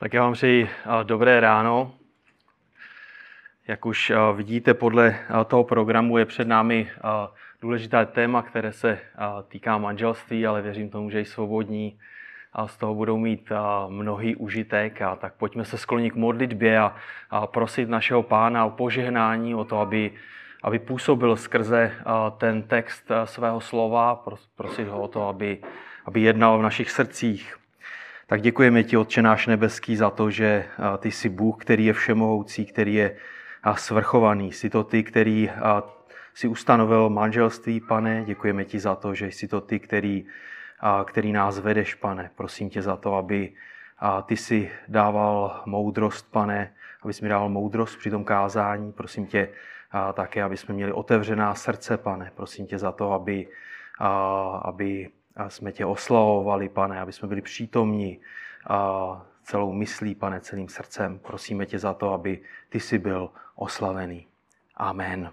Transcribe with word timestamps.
Tak 0.00 0.12
já 0.12 0.22
vám 0.22 0.32
přeji 0.32 0.70
dobré 1.02 1.40
ráno. 1.40 1.94
Jak 3.68 3.86
už 3.86 4.12
vidíte, 4.34 4.74
podle 4.74 5.18
toho 5.46 5.64
programu 5.64 6.18
je 6.18 6.24
před 6.24 6.48
námi 6.48 6.90
důležité 7.62 8.06
téma, 8.06 8.42
které 8.42 8.72
se 8.72 8.98
týká 9.48 9.78
manželství, 9.78 10.46
ale 10.46 10.62
věřím 10.62 10.90
tomu, 10.90 11.10
že 11.10 11.20
i 11.20 11.24
svobodní 11.24 11.98
a 12.52 12.66
z 12.66 12.76
toho 12.76 12.94
budou 12.94 13.16
mít 13.16 13.52
mnohý 13.88 14.36
užitek. 14.36 15.02
A 15.02 15.16
tak 15.16 15.34
pojďme 15.34 15.64
se 15.64 15.78
sklonit 15.78 16.12
k 16.12 16.16
modlitbě 16.16 16.78
a, 16.78 16.94
a 17.30 17.46
prosit 17.46 17.88
našeho 17.88 18.22
pána 18.22 18.66
o 18.66 18.70
požehnání, 18.70 19.54
o 19.54 19.64
to, 19.64 19.78
aby, 19.78 20.12
aby 20.62 20.78
působil 20.78 21.36
skrze 21.36 21.92
ten 22.38 22.62
text 22.62 23.10
svého 23.24 23.60
slova, 23.60 24.24
prosit 24.56 24.88
ho 24.88 25.02
o 25.02 25.08
to, 25.08 25.28
aby, 25.28 25.58
aby 26.04 26.20
jednal 26.20 26.58
v 26.58 26.62
našich 26.62 26.90
srdcích. 26.90 27.57
Tak 28.30 28.40
děkujeme 28.40 28.84
ti, 28.84 28.96
Otče 28.96 29.22
náš 29.22 29.46
nebeský, 29.46 29.96
za 29.96 30.10
to, 30.10 30.30
že 30.30 30.64
ty 30.98 31.10
jsi 31.10 31.28
Bůh, 31.28 31.56
který 31.58 31.84
je 31.84 31.92
všemohoucí, 31.92 32.66
který 32.66 32.94
je 32.94 33.16
svrchovaný. 33.74 34.52
Jsi 34.52 34.70
to 34.70 34.84
ty, 34.84 35.02
který 35.02 35.50
si 36.34 36.48
ustanovil 36.48 37.10
manželství, 37.10 37.80
pane. 37.80 38.24
Děkujeme 38.24 38.64
ti 38.64 38.78
za 38.78 38.94
to, 38.94 39.14
že 39.14 39.26
jsi 39.26 39.48
to 39.48 39.60
ty, 39.60 39.80
který, 39.80 40.26
který 41.04 41.32
nás 41.32 41.58
vedeš, 41.58 41.94
pane. 41.94 42.30
Prosím 42.36 42.70
tě 42.70 42.82
za 42.82 42.96
to, 42.96 43.14
aby 43.14 43.52
ty 44.26 44.36
si 44.36 44.70
dával 44.88 45.62
moudrost, 45.66 46.32
pane, 46.32 46.74
aby 47.02 47.12
mi 47.22 47.28
dával 47.28 47.48
moudrost 47.48 47.98
při 47.98 48.10
tom 48.10 48.24
kázání. 48.24 48.92
Prosím 48.92 49.26
tě 49.26 49.48
také, 50.12 50.42
aby 50.42 50.56
jsme 50.56 50.74
měli 50.74 50.92
otevřená 50.92 51.54
srdce, 51.54 51.96
pane. 51.96 52.32
Prosím 52.36 52.66
tě 52.66 52.78
za 52.78 52.92
to, 52.92 53.12
aby, 53.12 53.48
aby 54.62 55.08
jsme 55.48 55.72
tě 55.72 55.86
oslavovali, 55.86 56.68
pane, 56.68 57.00
aby 57.00 57.12
jsme 57.12 57.28
byli 57.28 57.42
přítomní 57.42 58.20
celou 59.42 59.72
myslí, 59.72 60.14
pane, 60.14 60.40
celým 60.40 60.68
srdcem. 60.68 61.18
Prosíme 61.18 61.66
tě 61.66 61.78
za 61.78 61.94
to, 61.94 62.12
aby 62.12 62.40
ty 62.68 62.80
jsi 62.80 62.98
byl 62.98 63.30
oslavený. 63.54 64.26
Amen. 64.76 65.32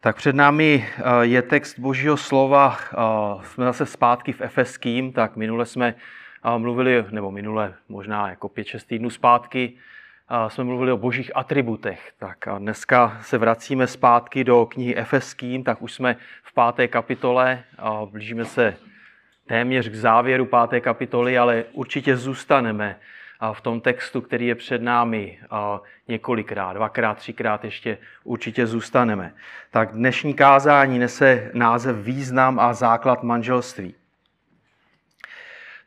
Tak 0.00 0.16
před 0.16 0.34
námi 0.34 0.88
je 1.20 1.42
text 1.42 1.78
Božího 1.78 2.16
slova. 2.16 2.76
Jsme 3.42 3.64
zase 3.64 3.86
zpátky 3.86 4.32
v 4.32 4.40
Efeským, 4.40 5.12
tak 5.12 5.36
minule 5.36 5.66
jsme 5.66 5.94
mluvili, 6.58 7.04
nebo 7.10 7.30
minule 7.30 7.74
možná 7.88 8.28
jako 8.30 8.48
5-6 8.48 8.86
týdnů 8.86 9.10
zpátky, 9.10 9.78
jsme 10.48 10.64
mluvili 10.64 10.92
o 10.92 10.96
božích 10.96 11.30
atributech. 11.34 12.12
Tak 12.18 12.48
a 12.48 12.58
dneska 12.58 13.18
se 13.22 13.38
vracíme 13.38 13.86
zpátky 13.86 14.44
do 14.44 14.66
knihy 14.66 14.96
Efeským, 14.96 15.64
tak 15.64 15.82
už 15.82 15.92
jsme 15.92 16.16
v 16.42 16.54
páté 16.54 16.88
kapitole 16.88 17.64
a 17.78 18.06
blížíme 18.06 18.44
se 18.44 18.76
téměř 19.46 19.88
k 19.88 19.94
závěru 19.94 20.46
páté 20.46 20.80
kapitoly, 20.80 21.38
ale 21.38 21.64
určitě 21.72 22.16
zůstaneme 22.16 22.98
v 23.52 23.60
tom 23.60 23.80
textu, 23.80 24.20
který 24.20 24.46
je 24.46 24.54
před 24.54 24.82
námi 24.82 25.38
několikrát, 26.08 26.72
dvakrát, 26.72 27.18
třikrát 27.18 27.64
ještě 27.64 27.98
určitě 28.24 28.66
zůstaneme. 28.66 29.34
Tak 29.70 29.92
dnešní 29.92 30.34
kázání 30.34 30.98
nese 30.98 31.50
název 31.54 31.96
Význam 31.96 32.60
a 32.60 32.72
základ 32.72 33.22
manželství 33.22 33.94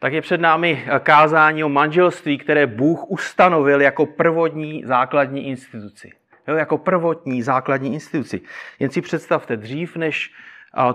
tak 0.06 0.14
je 0.14 0.22
před 0.22 0.42
námi 0.42 0.86
kázání 1.00 1.64
o 1.64 1.70
manželství, 1.70 2.38
které 2.38 2.68
Bůh 2.68 3.10
ustanovil 3.10 3.82
jako 3.82 4.06
prvodní 4.06 4.84
základní 4.86 5.48
instituci. 5.48 6.12
Jo, 6.48 6.56
jako 6.56 6.78
prvotní 6.78 7.42
základní 7.42 7.94
instituci. 7.94 8.42
Jen 8.80 8.92
si 8.92 9.02
představte, 9.02 9.58
dřív 9.58 9.96
než 9.96 10.34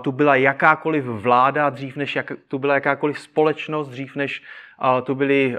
tu 0.01 0.11
byla 0.11 0.35
jakákoliv 0.35 1.05
vláda, 1.05 1.69
dřív 1.69 1.95
než 1.95 2.15
jak, 2.15 2.31
tu 2.47 2.59
byla 2.59 2.73
jakákoliv 2.73 3.19
společnost, 3.19 3.89
dřív 3.89 4.15
než 4.15 4.43
tu 5.03 5.15
byli 5.15 5.57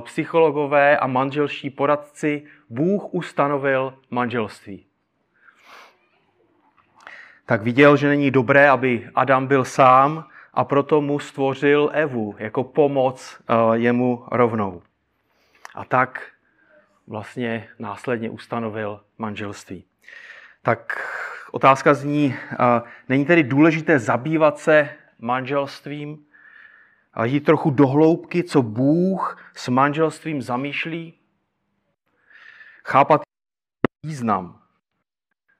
psychologové 0.00 0.98
a 0.98 1.06
manželští 1.06 1.70
poradci, 1.70 2.46
Bůh 2.70 3.14
ustanovil 3.14 3.94
manželství. 4.10 4.86
Tak 7.46 7.62
viděl, 7.62 7.96
že 7.96 8.08
není 8.08 8.30
dobré, 8.30 8.70
aby 8.70 9.08
Adam 9.14 9.46
byl 9.46 9.64
sám, 9.64 10.24
a 10.58 10.64
proto 10.64 11.00
mu 11.00 11.18
stvořil 11.18 11.90
Evu 11.92 12.34
jako 12.38 12.64
pomoc 12.64 13.40
eh, 13.40 13.54
jemu 13.72 14.24
rovnou. 14.32 14.82
A 15.74 15.84
tak 15.84 16.32
vlastně 17.06 17.68
následně 17.78 18.30
ustanovil 18.30 19.00
manželství. 19.18 19.84
Tak 20.62 21.08
otázka 21.52 21.94
zní, 21.94 22.34
eh, 22.34 22.56
není 23.08 23.24
tedy 23.24 23.42
důležité 23.42 23.98
zabývat 23.98 24.58
se 24.58 24.88
manželstvím, 25.18 26.26
a 27.14 27.24
jít 27.24 27.40
trochu 27.40 27.70
do 27.70 27.86
hloubky, 27.86 28.44
co 28.44 28.62
Bůh 28.62 29.50
s 29.54 29.68
manželstvím 29.68 30.42
zamýšlí, 30.42 31.14
chápat 32.84 33.20
význam 34.02 34.62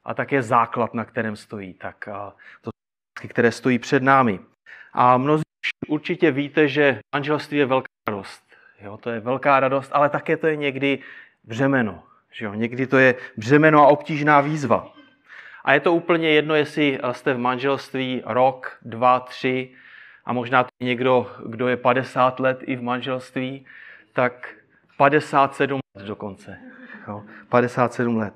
a 0.04 0.14
také 0.14 0.42
základ, 0.42 0.94
na 0.94 1.04
kterém 1.04 1.36
stojí. 1.36 1.74
Tak 1.74 2.08
eh, 2.08 2.32
to 2.60 2.70
které 3.28 3.52
stojí 3.52 3.78
před 3.78 4.02
námi. 4.02 4.40
A 4.92 5.16
mnozí 5.16 5.42
určitě 5.88 6.30
víte, 6.30 6.68
že 6.68 7.00
manželství 7.14 7.58
je 7.58 7.66
velká 7.66 7.88
radost. 8.08 8.42
Jo, 8.80 8.96
to 8.96 9.10
je 9.10 9.20
velká 9.20 9.60
radost, 9.60 9.90
ale 9.94 10.08
také 10.10 10.36
to 10.36 10.46
je 10.46 10.56
někdy 10.56 10.98
břemeno. 11.44 12.02
Že 12.32 12.44
jo? 12.44 12.54
Někdy 12.54 12.86
to 12.86 12.98
je 12.98 13.14
břemeno 13.36 13.82
a 13.82 13.86
obtížná 13.86 14.40
výzva. 14.40 14.92
A 15.64 15.72
je 15.72 15.80
to 15.80 15.94
úplně 15.94 16.30
jedno, 16.30 16.54
jestli 16.54 16.98
jste 17.12 17.34
v 17.34 17.38
manželství 17.38 18.22
rok, 18.26 18.78
dva, 18.82 19.20
tři 19.20 19.74
a 20.24 20.32
možná 20.32 20.66
někdo, 20.82 21.32
kdo 21.46 21.68
je 21.68 21.76
50 21.76 22.40
let 22.40 22.58
i 22.62 22.76
v 22.76 22.82
manželství, 22.82 23.66
tak 24.12 24.54
57 24.96 25.80
let 25.96 26.06
dokonce. 26.06 26.58
Jo? 27.08 27.22
57 27.48 28.16
let. 28.16 28.34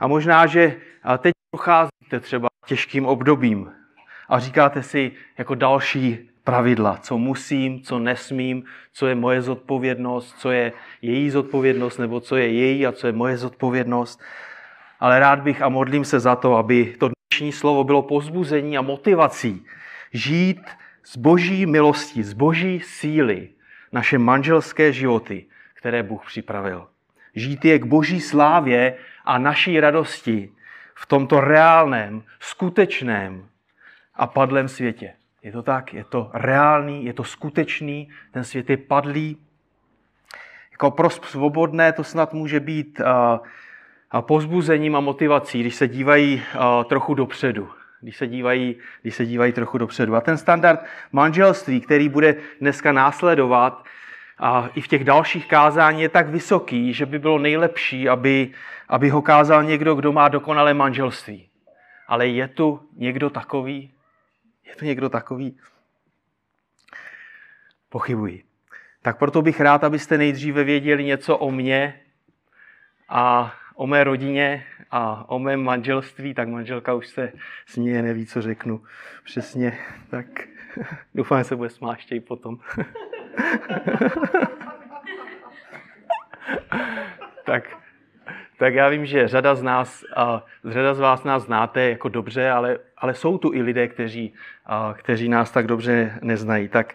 A 0.00 0.06
možná, 0.06 0.46
že 0.46 0.76
teď 1.18 1.32
procházíte 1.50 2.20
třeba 2.20 2.48
těžkým 2.66 3.06
obdobím, 3.06 3.72
a 4.28 4.38
říkáte 4.38 4.82
si 4.82 5.12
jako 5.38 5.54
další 5.54 6.30
pravidla, 6.44 6.96
co 6.96 7.18
musím, 7.18 7.82
co 7.82 7.98
nesmím, 7.98 8.64
co 8.92 9.06
je 9.06 9.14
moje 9.14 9.42
zodpovědnost, 9.42 10.34
co 10.38 10.50
je 10.50 10.72
její 11.02 11.30
zodpovědnost, 11.30 11.98
nebo 11.98 12.20
co 12.20 12.36
je 12.36 12.48
její 12.48 12.86
a 12.86 12.92
co 12.92 13.06
je 13.06 13.12
moje 13.12 13.36
zodpovědnost. 13.36 14.20
Ale 15.00 15.18
rád 15.18 15.40
bych 15.40 15.62
a 15.62 15.68
modlím 15.68 16.04
se 16.04 16.20
za 16.20 16.36
to, 16.36 16.56
aby 16.56 16.94
to 16.98 17.10
dnešní 17.30 17.52
slovo 17.52 17.84
bylo 17.84 18.02
pozbuzení 18.02 18.78
a 18.78 18.82
motivací 18.82 19.64
žít 20.12 20.60
z 21.04 21.16
boží 21.16 21.66
milosti, 21.66 22.22
z 22.22 22.32
boží 22.32 22.80
síly 22.80 23.48
naše 23.92 24.18
manželské 24.18 24.92
životy, 24.92 25.46
které 25.74 26.02
Bůh 26.02 26.26
připravil. 26.26 26.86
Žít 27.34 27.64
je 27.64 27.78
k 27.78 27.84
boží 27.84 28.20
slávě 28.20 28.94
a 29.24 29.38
naší 29.38 29.80
radosti 29.80 30.52
v 30.94 31.06
tomto 31.06 31.40
reálném, 31.40 32.22
skutečném, 32.40 33.48
a 34.18 34.26
padlém 34.26 34.68
světě. 34.68 35.12
Je 35.42 35.52
to 35.52 35.62
tak, 35.62 35.94
je 35.94 36.04
to 36.04 36.30
reálný, 36.34 37.04
je 37.04 37.12
to 37.12 37.24
skutečný, 37.24 38.08
ten 38.30 38.44
svět 38.44 38.70
je 38.70 38.76
padlý. 38.76 39.36
Jako 40.72 40.90
pro 40.90 41.10
svobodné 41.10 41.92
to 41.92 42.04
snad 42.04 42.32
může 42.32 42.60
být 42.60 43.00
pozbuzením 44.20 44.96
a 44.96 45.00
motivací, 45.00 45.60
když 45.60 45.74
se 45.74 45.88
dívají 45.88 46.42
trochu 46.88 47.14
dopředu. 47.14 47.68
Když 48.00 48.16
se, 48.16 48.26
dívají, 48.26 48.76
když 49.02 49.14
se 49.14 49.26
dívají 49.26 49.52
trochu 49.52 49.78
dopředu. 49.78 50.14
A 50.14 50.20
ten 50.20 50.38
standard 50.38 50.80
manželství, 51.12 51.80
který 51.80 52.08
bude 52.08 52.36
dneska 52.60 52.92
následovat, 52.92 53.84
a 54.38 54.68
i 54.74 54.80
v 54.80 54.88
těch 54.88 55.04
dalších 55.04 55.48
kázání 55.48 56.02
je 56.02 56.08
tak 56.08 56.28
vysoký, 56.28 56.92
že 56.92 57.06
by 57.06 57.18
bylo 57.18 57.38
nejlepší, 57.38 58.08
aby, 58.08 58.50
aby 58.88 59.08
ho 59.08 59.22
kázal 59.22 59.62
někdo, 59.62 59.94
kdo 59.94 60.12
má 60.12 60.28
dokonalé 60.28 60.74
manželství. 60.74 61.48
Ale 62.08 62.26
je 62.26 62.48
tu 62.48 62.80
někdo 62.96 63.30
takový? 63.30 63.90
Je 64.68 64.76
to 64.76 64.84
někdo 64.84 65.08
takový? 65.08 65.58
Pochybuji. 67.88 68.44
Tak 69.02 69.18
proto 69.18 69.42
bych 69.42 69.60
rád, 69.60 69.84
abyste 69.84 70.18
nejdříve 70.18 70.64
věděli 70.64 71.04
něco 71.04 71.38
o 71.38 71.50
mně 71.50 72.00
a 73.08 73.54
o 73.74 73.86
mé 73.86 74.04
rodině 74.04 74.66
a 74.90 75.30
o 75.30 75.38
mém 75.38 75.64
manželství, 75.64 76.34
tak 76.34 76.48
manželka 76.48 76.94
už 76.94 77.08
se 77.08 77.32
směje, 77.66 78.02
neví, 78.02 78.26
co 78.26 78.42
řeknu 78.42 78.84
přesně. 79.24 79.78
Tak 80.10 80.26
doufám, 81.14 81.38
že 81.38 81.44
se 81.44 81.56
bude 81.56 81.70
smáštěj 81.70 82.20
potom. 82.20 82.58
tak 87.44 87.77
tak 88.58 88.74
já 88.74 88.88
vím, 88.88 89.06
že 89.06 89.28
řada 89.28 89.54
z 89.54 89.62
nás, 89.62 90.04
řada 90.64 90.94
z 90.94 91.00
vás 91.00 91.24
nás 91.24 91.42
znáte 91.42 91.90
jako 91.90 92.08
dobře, 92.08 92.50
ale, 92.50 92.78
ale 92.98 93.14
jsou 93.14 93.38
tu 93.38 93.54
i 93.54 93.62
lidé, 93.62 93.88
kteří, 93.88 94.34
kteří 94.94 95.28
nás 95.28 95.50
tak 95.50 95.66
dobře 95.66 96.18
neznají. 96.22 96.68
Tak 96.68 96.94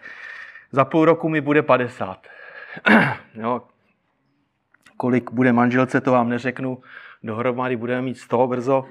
za 0.72 0.84
půl 0.84 1.04
roku 1.04 1.28
mi 1.28 1.40
bude 1.40 1.62
50. 1.62 2.26
jo. 3.34 3.62
Kolik 4.96 5.30
bude 5.30 5.52
manželce, 5.52 6.00
to 6.00 6.12
vám 6.12 6.28
neřeknu. 6.28 6.82
Dohromady 7.22 7.76
budeme 7.76 8.02
mít 8.02 8.18
100 8.18 8.46
brzo. 8.46 8.84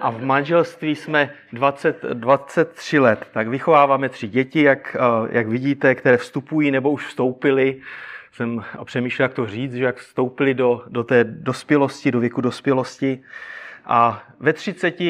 a 0.00 0.10
v 0.10 0.22
manželství 0.22 0.94
jsme 0.94 1.30
20, 1.52 2.02
23 2.02 2.98
let. 2.98 3.26
Tak 3.32 3.48
vychováváme 3.48 4.08
tři 4.08 4.28
děti, 4.28 4.62
jak, 4.62 4.96
jak 5.30 5.48
vidíte, 5.48 5.94
které 5.94 6.16
vstupují 6.16 6.70
nebo 6.70 6.90
už 6.90 7.06
vstoupily. 7.06 7.80
Jsem 8.36 8.64
přemýšlel, 8.84 9.24
jak 9.24 9.34
to 9.34 9.46
říct, 9.46 9.74
že 9.74 9.84
jak 9.84 9.96
vstoupili 9.96 10.54
do, 10.54 10.82
do 10.88 11.04
té 11.04 11.24
dospělosti, 11.24 12.10
do 12.10 12.20
věku 12.20 12.40
dospělosti. 12.40 13.22
A 13.86 14.22
ve 14.40 14.52
30, 14.52 15.00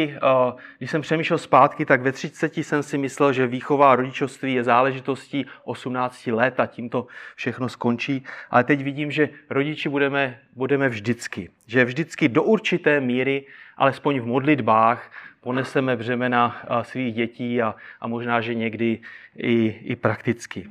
když 0.79 0.91
jsem 0.91 1.01
přemýšlel 1.01 1.39
zpátky, 1.39 1.87
tak 1.87 2.03
ve 2.03 2.13
30 2.13 2.57
jsem 2.57 2.83
si 2.83 2.99
myslel, 2.99 3.33
že 3.33 3.47
výchova 3.47 3.97
rodičovství 3.97 4.55
je 4.55 4.65
záležitostí 4.65 5.47
18 5.65 6.27
let 6.27 6.61
a 6.61 6.67
tím 6.67 6.89
to 6.89 7.07
všechno 7.35 7.69
skončí. 7.69 8.25
Ale 8.51 8.65
teď 8.65 8.83
vidím, 8.83 9.11
že 9.11 9.29
rodiči 9.51 9.89
budeme, 9.89 10.41
budeme 10.57 10.89
vždycky. 10.89 11.51
Že 11.67 11.85
vždycky 11.85 12.29
do 12.29 12.43
určité 12.43 13.01
míry, 13.01 13.47
alespoň 13.77 14.21
v 14.21 14.27
modlitbách, 14.27 15.11
poneseme 15.41 15.97
břemena 15.97 16.57
svých 16.83 17.15
dětí 17.15 17.63
a, 17.63 17.75
a 18.01 18.07
možná, 18.07 18.41
že 18.41 18.55
někdy 18.55 19.01
i, 19.37 19.81
i 19.83 19.97
prakticky. 19.97 20.69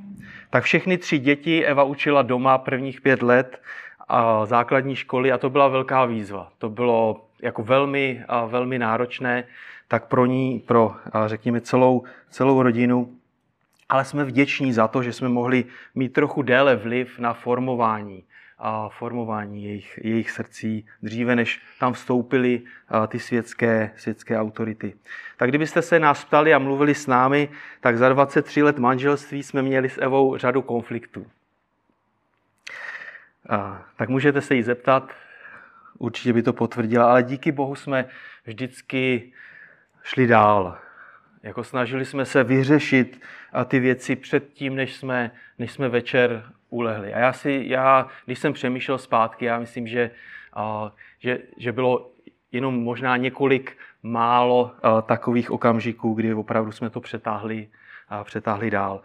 Tak 0.50 0.64
všechny 0.64 0.98
tři 0.98 1.20
děti 1.20 1.66
Eva 1.66 1.84
učila 1.84 2.22
doma 2.22 2.58
prvních 2.58 3.02
pět 3.02 3.22
let 3.22 3.62
a 4.08 4.46
základní 4.46 4.96
školy 4.96 5.32
a 5.32 5.38
to 5.38 5.50
byla 5.50 5.68
velká 5.68 6.06
výzva. 6.06 6.52
To 6.58 6.70
bylo 6.70 7.25
jako 7.46 7.64
velmi, 7.64 8.26
velmi 8.48 8.80
náročné, 8.80 9.44
tak 9.88 10.06
pro 10.06 10.26
ní, 10.26 10.60
pro 10.60 10.96
řekněme 11.26 11.62
celou, 11.62 12.04
celou 12.30 12.62
rodinu. 12.62 13.16
Ale 13.90 14.06
jsme 14.06 14.24
vděční 14.24 14.74
za 14.74 14.88
to, 14.88 15.04
že 15.04 15.14
jsme 15.14 15.30
mohli 15.30 15.66
mít 15.96 16.14
trochu 16.14 16.42
déle 16.42 16.76
vliv 16.76 17.20
na 17.20 17.34
formování, 17.34 18.24
a 18.58 18.90
formování 18.90 19.64
jejich, 19.64 20.00
jejich 20.04 20.32
srdcí 20.32 20.86
dříve, 21.04 21.36
než 21.36 21.62
tam 21.80 21.94
vstoupily 21.94 22.62
ty 23.08 23.20
světské, 23.20 23.92
světské 23.96 24.40
autority. 24.40 24.94
Tak 25.38 25.50
kdybyste 25.50 25.82
se 25.82 26.00
nás 26.00 26.26
ptali 26.26 26.54
a 26.54 26.60
mluvili 26.60 26.96
s 26.96 27.08
námi, 27.08 27.50
tak 27.80 27.98
za 27.98 28.10
23 28.10 28.64
let 28.64 28.78
manželství 28.80 29.44
jsme 29.44 29.62
měli 29.62 29.90
s 29.90 30.02
Evou 30.02 30.38
řadu 30.38 30.62
konfliktů. 30.62 31.28
Tak 33.96 34.10
můžete 34.10 34.42
se 34.42 34.56
jí 34.56 34.64
zeptat, 34.64 35.12
určitě 35.98 36.34
by 36.34 36.44
to 36.44 36.54
potvrdila, 36.54 37.10
ale 37.10 37.24
díky 37.24 37.52
Bohu 37.52 37.76
jsme 37.76 38.06
vždycky 38.46 39.34
šli 40.04 40.28
dál. 40.28 40.78
Jako 41.44 41.64
snažili 41.64 42.06
jsme 42.06 42.26
se 42.26 42.44
vyřešit 42.44 43.22
ty 43.66 43.80
věci 43.80 44.16
před 44.16 44.54
tím, 44.54 44.76
než 44.76 44.96
jsme, 44.96 45.32
než 45.60 45.72
jsme 45.72 45.90
večer 45.90 46.44
ulehli. 46.70 47.14
A 47.14 47.20
já, 47.20 47.34
si, 47.34 47.64
já, 47.66 48.08
když 48.26 48.40
jsem 48.40 48.54
přemýšlel 48.54 48.98
zpátky, 48.98 49.46
já 49.46 49.60
myslím, 49.60 49.88
že, 49.88 50.12
že, 51.20 51.40
že 51.58 51.72
bylo 51.72 52.12
jenom 52.52 52.84
možná 52.84 53.18
několik 53.18 53.78
málo 54.04 54.72
takových 55.06 55.52
okamžiků, 55.52 56.14
kdy 56.14 56.34
opravdu 56.34 56.72
jsme 56.72 56.90
to 56.90 57.02
přetáhli, 57.02 57.68
přetáhli 58.24 58.72
dál. 58.72 59.02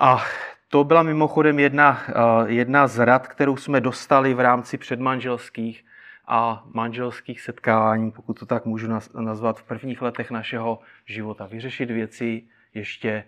A 0.00 0.24
to 0.68 0.84
byla 0.84 1.02
mimochodem 1.02 1.58
jedna, 1.58 2.02
eh, 2.08 2.12
jedna 2.52 2.86
z 2.86 2.98
rad, 2.98 3.28
kterou 3.28 3.56
jsme 3.56 3.80
dostali 3.80 4.34
v 4.34 4.40
rámci 4.40 4.78
předmanželských 4.78 5.84
a 6.28 6.64
manželských 6.74 7.40
setkání, 7.40 8.10
pokud 8.10 8.38
to 8.38 8.46
tak 8.46 8.64
můžu 8.64 8.88
nazvat, 9.20 9.58
v 9.58 9.62
prvních 9.62 10.02
letech 10.02 10.30
našeho 10.30 10.78
života. 11.04 11.46
Vyřešit 11.46 11.90
věci 11.90 12.42
ještě, 12.74 13.24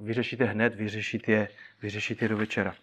vyřešit 0.00 0.40
je 0.40 0.46
hned, 0.46 0.74
vyřešit 0.74 1.28
je, 1.28 1.48
vyřešit 1.82 2.22
je 2.22 2.28
do 2.28 2.36
večera. 2.36 2.74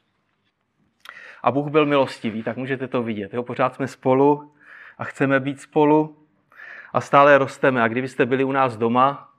A 1.44 1.51
Bůh 1.51 1.71
byl 1.71 1.86
milostivý, 1.86 2.44
tak 2.44 2.57
můžete 2.57 2.88
to 2.88 3.04
vidět. 3.04 3.33
Jo? 3.33 3.44
Pořád 3.44 3.75
jsme 3.75 3.88
spolu 3.88 4.54
a 4.98 5.04
chceme 5.04 5.39
být 5.39 5.62
spolu 5.62 6.18
a 6.94 7.01
stále 7.01 7.38
rosteme. 7.38 7.81
A 7.81 7.88
kdybyste 7.88 8.25
byli 8.25 8.44
u 8.44 8.51
nás 8.51 8.77
doma, 8.77 9.30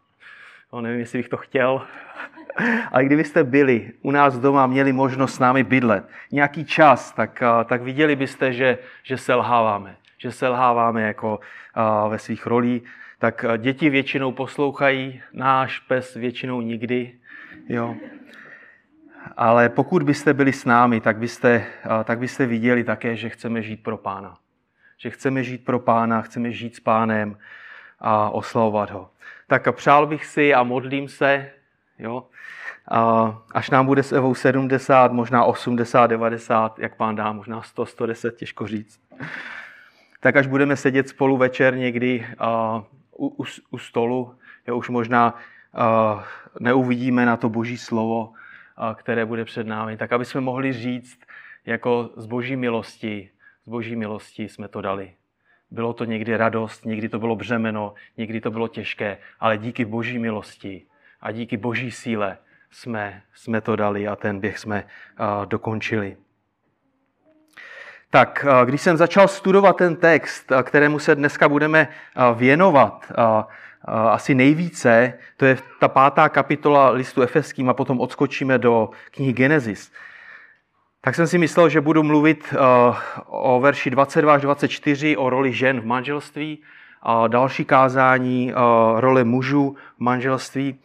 no 0.72 0.80
nevím, 0.80 1.00
jestli 1.00 1.18
bych 1.18 1.28
to 1.28 1.36
chtěl, 1.36 1.86
ale 2.92 3.04
kdybyste 3.04 3.44
byli 3.44 3.92
u 4.02 4.10
nás 4.10 4.38
doma, 4.38 4.66
měli 4.66 4.92
možnost 4.92 5.34
s 5.34 5.38
námi 5.38 5.64
bydlet 5.64 6.08
nějaký 6.32 6.64
čas, 6.64 7.12
tak, 7.12 7.42
tak 7.64 7.82
viděli 7.82 8.16
byste, 8.16 8.52
že, 8.52 8.78
že 9.02 9.18
selháváme. 9.18 9.96
Že 10.18 10.32
selháváme 10.32 11.02
jako 11.02 11.40
ve 12.08 12.18
svých 12.18 12.46
rolích. 12.46 12.82
Tak 13.18 13.44
děti 13.58 13.90
většinou 13.90 14.32
poslouchají, 14.32 15.22
náš 15.32 15.78
pes 15.78 16.14
většinou 16.14 16.60
nikdy. 16.60 17.12
Jo. 17.68 17.96
Ale 19.36 19.68
pokud 19.68 20.02
byste 20.02 20.34
byli 20.34 20.52
s 20.52 20.64
námi, 20.64 21.00
tak 21.00 21.16
byste, 21.16 21.66
tak 22.04 22.18
byste 22.18 22.46
viděli 22.46 22.84
také, 22.84 23.16
že 23.16 23.28
chceme 23.28 23.62
žít 23.62 23.82
pro 23.82 23.96
pána. 23.96 24.36
Že 24.98 25.10
chceme 25.10 25.42
žít 25.44 25.64
pro 25.64 25.78
pána, 25.78 26.22
chceme 26.22 26.52
žít 26.52 26.76
s 26.76 26.80
pánem 26.80 27.38
a 28.00 28.30
oslavovat 28.30 28.90
ho. 28.90 29.10
Tak 29.46 29.76
přál 29.76 30.06
bych 30.06 30.24
si 30.24 30.54
a 30.54 30.62
modlím 30.62 31.08
se, 31.08 31.50
jo, 31.98 32.24
a 32.90 33.42
až 33.54 33.70
nám 33.70 33.86
bude 33.86 34.02
s 34.02 34.12
Evou 34.12 34.34
70, 34.34 35.12
možná 35.12 35.44
80, 35.44 36.06
90, 36.06 36.78
jak 36.78 36.96
pán 36.96 37.16
dá, 37.16 37.32
možná 37.32 37.62
100, 37.62 37.86
110, 37.86 38.36
těžko 38.36 38.66
říct. 38.66 39.00
Tak 40.20 40.36
až 40.36 40.46
budeme 40.46 40.76
sedět 40.76 41.08
spolu 41.08 41.36
večer 41.36 41.76
někdy 41.76 42.26
uh, 42.40 43.26
u, 43.26 43.42
u, 43.42 43.44
u 43.70 43.78
stolu, 43.78 44.34
jo, 44.66 44.76
už 44.76 44.88
možná 44.88 45.34
uh, 45.34 46.22
neuvidíme 46.60 47.26
na 47.26 47.36
to 47.36 47.48
boží 47.48 47.78
slovo, 47.78 48.26
uh, 48.26 48.94
které 48.94 49.26
bude 49.26 49.44
před 49.44 49.66
námi, 49.66 49.96
tak 49.96 50.12
aby 50.12 50.24
jsme 50.24 50.40
mohli 50.40 50.72
říct, 50.72 51.20
jako 51.66 52.10
z 52.16 52.26
boží 52.26 52.56
milosti, 52.56 53.30
z 53.66 53.68
boží 53.68 53.96
milosti 53.96 54.48
jsme 54.48 54.68
to 54.68 54.80
dali. 54.80 55.12
Bylo 55.70 55.92
to 55.92 56.04
někdy 56.04 56.36
radost, 56.36 56.84
někdy 56.84 57.08
to 57.08 57.18
bylo 57.18 57.36
břemeno, 57.36 57.94
někdy 58.16 58.40
to 58.40 58.50
bylo 58.50 58.68
těžké, 58.68 59.18
ale 59.40 59.58
díky 59.58 59.84
boží 59.84 60.18
milosti 60.18 60.86
a 61.24 61.32
díky 61.32 61.56
boží 61.56 61.90
síle 61.90 62.38
jsme, 62.70 63.22
jsme 63.34 63.60
to 63.60 63.76
dali 63.76 64.08
a 64.08 64.16
ten 64.16 64.40
běh 64.40 64.58
jsme 64.58 64.84
uh, 64.84 65.46
dokončili. 65.46 66.16
Tak, 68.10 68.46
uh, 68.48 68.66
když 68.68 68.80
jsem 68.80 68.96
začal 68.96 69.28
studovat 69.28 69.76
ten 69.76 69.96
text, 69.96 70.50
uh, 70.50 70.62
kterému 70.62 70.98
se 70.98 71.14
dneska 71.14 71.48
budeme 71.48 71.88
uh, 71.88 72.38
věnovat, 72.38 73.12
asi 73.86 74.34
nejvíce, 74.34 75.12
to 75.36 75.44
je 75.44 75.58
ta 75.80 75.88
pátá 75.88 76.28
kapitola 76.28 76.90
listu 76.90 77.22
Efeským 77.22 77.68
a 77.68 77.74
potom 77.74 78.00
odskočíme 78.00 78.58
do 78.58 78.90
knihy 79.10 79.32
Genesis. 79.32 79.92
Tak 81.00 81.14
jsem 81.14 81.26
si 81.26 81.38
myslel, 81.38 81.68
že 81.68 81.80
budu 81.80 82.02
mluvit 82.02 82.54
o 83.26 83.60
verši 83.60 83.90
22 83.90 84.34
až 84.34 84.42
24, 84.42 85.16
o 85.16 85.30
roli 85.30 85.52
žen 85.52 85.80
v 85.80 85.86
manželství, 85.86 86.62
a 87.02 87.28
další 87.28 87.64
kázání, 87.64 88.52
role 88.96 89.24
mužů 89.24 89.76
v 89.96 90.00
manželství. 90.00 90.80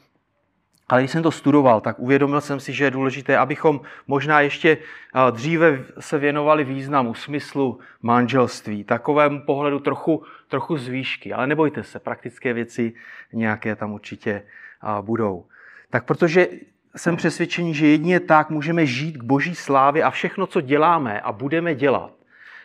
Ale 0.89 1.01
když 1.01 1.11
jsem 1.11 1.23
to 1.23 1.31
studoval, 1.31 1.81
tak 1.81 1.99
uvědomil 1.99 2.41
jsem 2.41 2.59
si, 2.59 2.73
že 2.73 2.83
je 2.83 2.91
důležité, 2.91 3.37
abychom 3.37 3.81
možná 4.07 4.41
ještě 4.41 4.77
eh, 4.77 5.31
dříve 5.31 5.83
se 5.99 6.17
věnovali 6.17 6.63
významu, 6.63 7.13
smyslu 7.13 7.79
manželství, 8.01 8.83
takovému 8.83 9.41
pohledu 9.45 9.79
trochu, 9.79 10.23
trochu 10.47 10.77
z 10.77 10.87
výšky. 10.87 11.33
Ale 11.33 11.47
nebojte 11.47 11.83
se, 11.83 11.99
praktické 11.99 12.53
věci 12.53 12.93
nějaké 13.33 13.75
tam 13.75 13.93
určitě 13.93 14.31
eh, 14.31 15.01
budou. 15.01 15.45
Tak 15.89 16.05
protože 16.05 16.47
jsem 16.95 17.15
přesvědčený, 17.15 17.73
že 17.73 17.87
jedině 17.87 18.19
tak 18.19 18.49
můžeme 18.49 18.85
žít 18.85 19.17
k 19.17 19.23
boží 19.23 19.55
slávě 19.55 20.03
a 20.03 20.09
všechno, 20.09 20.47
co 20.47 20.61
děláme 20.61 21.21
a 21.21 21.31
budeme 21.31 21.75
dělat, 21.75 22.11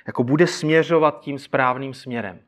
jako 0.06 0.24
bude 0.24 0.46
směřovat 0.46 1.20
tím 1.20 1.38
správným 1.38 1.94
směrem. 1.94 2.38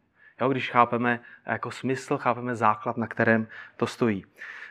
Jo, 0.40 0.48
když 0.48 0.70
chápeme 0.70 1.20
jako 1.46 1.70
smysl, 1.70 2.18
chápeme 2.18 2.54
základ, 2.54 2.96
na 2.96 3.06
kterém 3.06 3.46
to 3.76 3.86
stojí. 3.86 4.24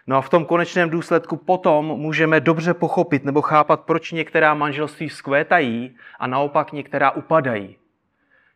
No 0.07 0.15
a 0.15 0.21
v 0.21 0.29
tom 0.29 0.45
konečném 0.45 0.89
důsledku 0.89 1.37
potom 1.37 1.85
můžeme 1.85 2.39
dobře 2.39 2.73
pochopit 2.73 3.25
nebo 3.25 3.41
chápat, 3.41 3.81
proč 3.81 4.11
některá 4.11 4.53
manželství 4.53 5.09
skvétají 5.09 5.95
a 6.19 6.27
naopak 6.27 6.71
některá 6.71 7.11
upadají. 7.11 7.75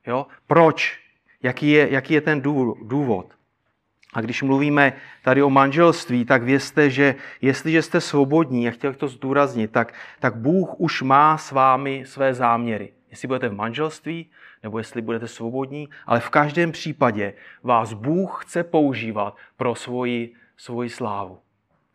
Jo? 0.08 0.28
Proč? 0.48 1.00
Jaký 1.44 1.72
je, 1.72 1.88
jaký 1.92 2.14
je 2.14 2.22
ten 2.22 2.42
důvod? 2.82 3.28
A 4.14 4.22
když 4.22 4.42
mluvíme 4.42 4.94
tady 5.24 5.44
o 5.44 5.50
manželství, 5.50 6.26
tak 6.26 6.44
vězte, 6.44 6.90
že 6.90 7.16
jestliže 7.42 7.82
jste 7.82 8.02
svobodní, 8.02 8.68
a 8.68 8.72
chtěl 8.72 8.92
bych 8.92 8.98
to 8.98 9.08
zdůraznit, 9.08 9.72
tak, 9.72 9.94
tak 10.20 10.36
Bůh 10.36 10.80
už 10.80 11.02
má 11.02 11.38
s 11.38 11.52
vámi 11.52 12.04
své 12.06 12.34
záměry. 12.34 12.94
Jestli 13.10 13.28
budete 13.28 13.50
v 13.50 13.56
manželství, 13.56 14.30
nebo 14.64 14.78
jestli 14.78 15.02
budete 15.02 15.28
svobodní, 15.28 15.90
ale 16.06 16.20
v 16.20 16.30
každém 16.30 16.72
případě 16.72 17.34
vás 17.64 17.94
Bůh 17.94 18.46
chce 18.46 18.64
používat 18.64 19.36
pro 19.58 19.76
svoji 19.76 20.34
svoji 20.60 20.90
slávu. 20.90 21.40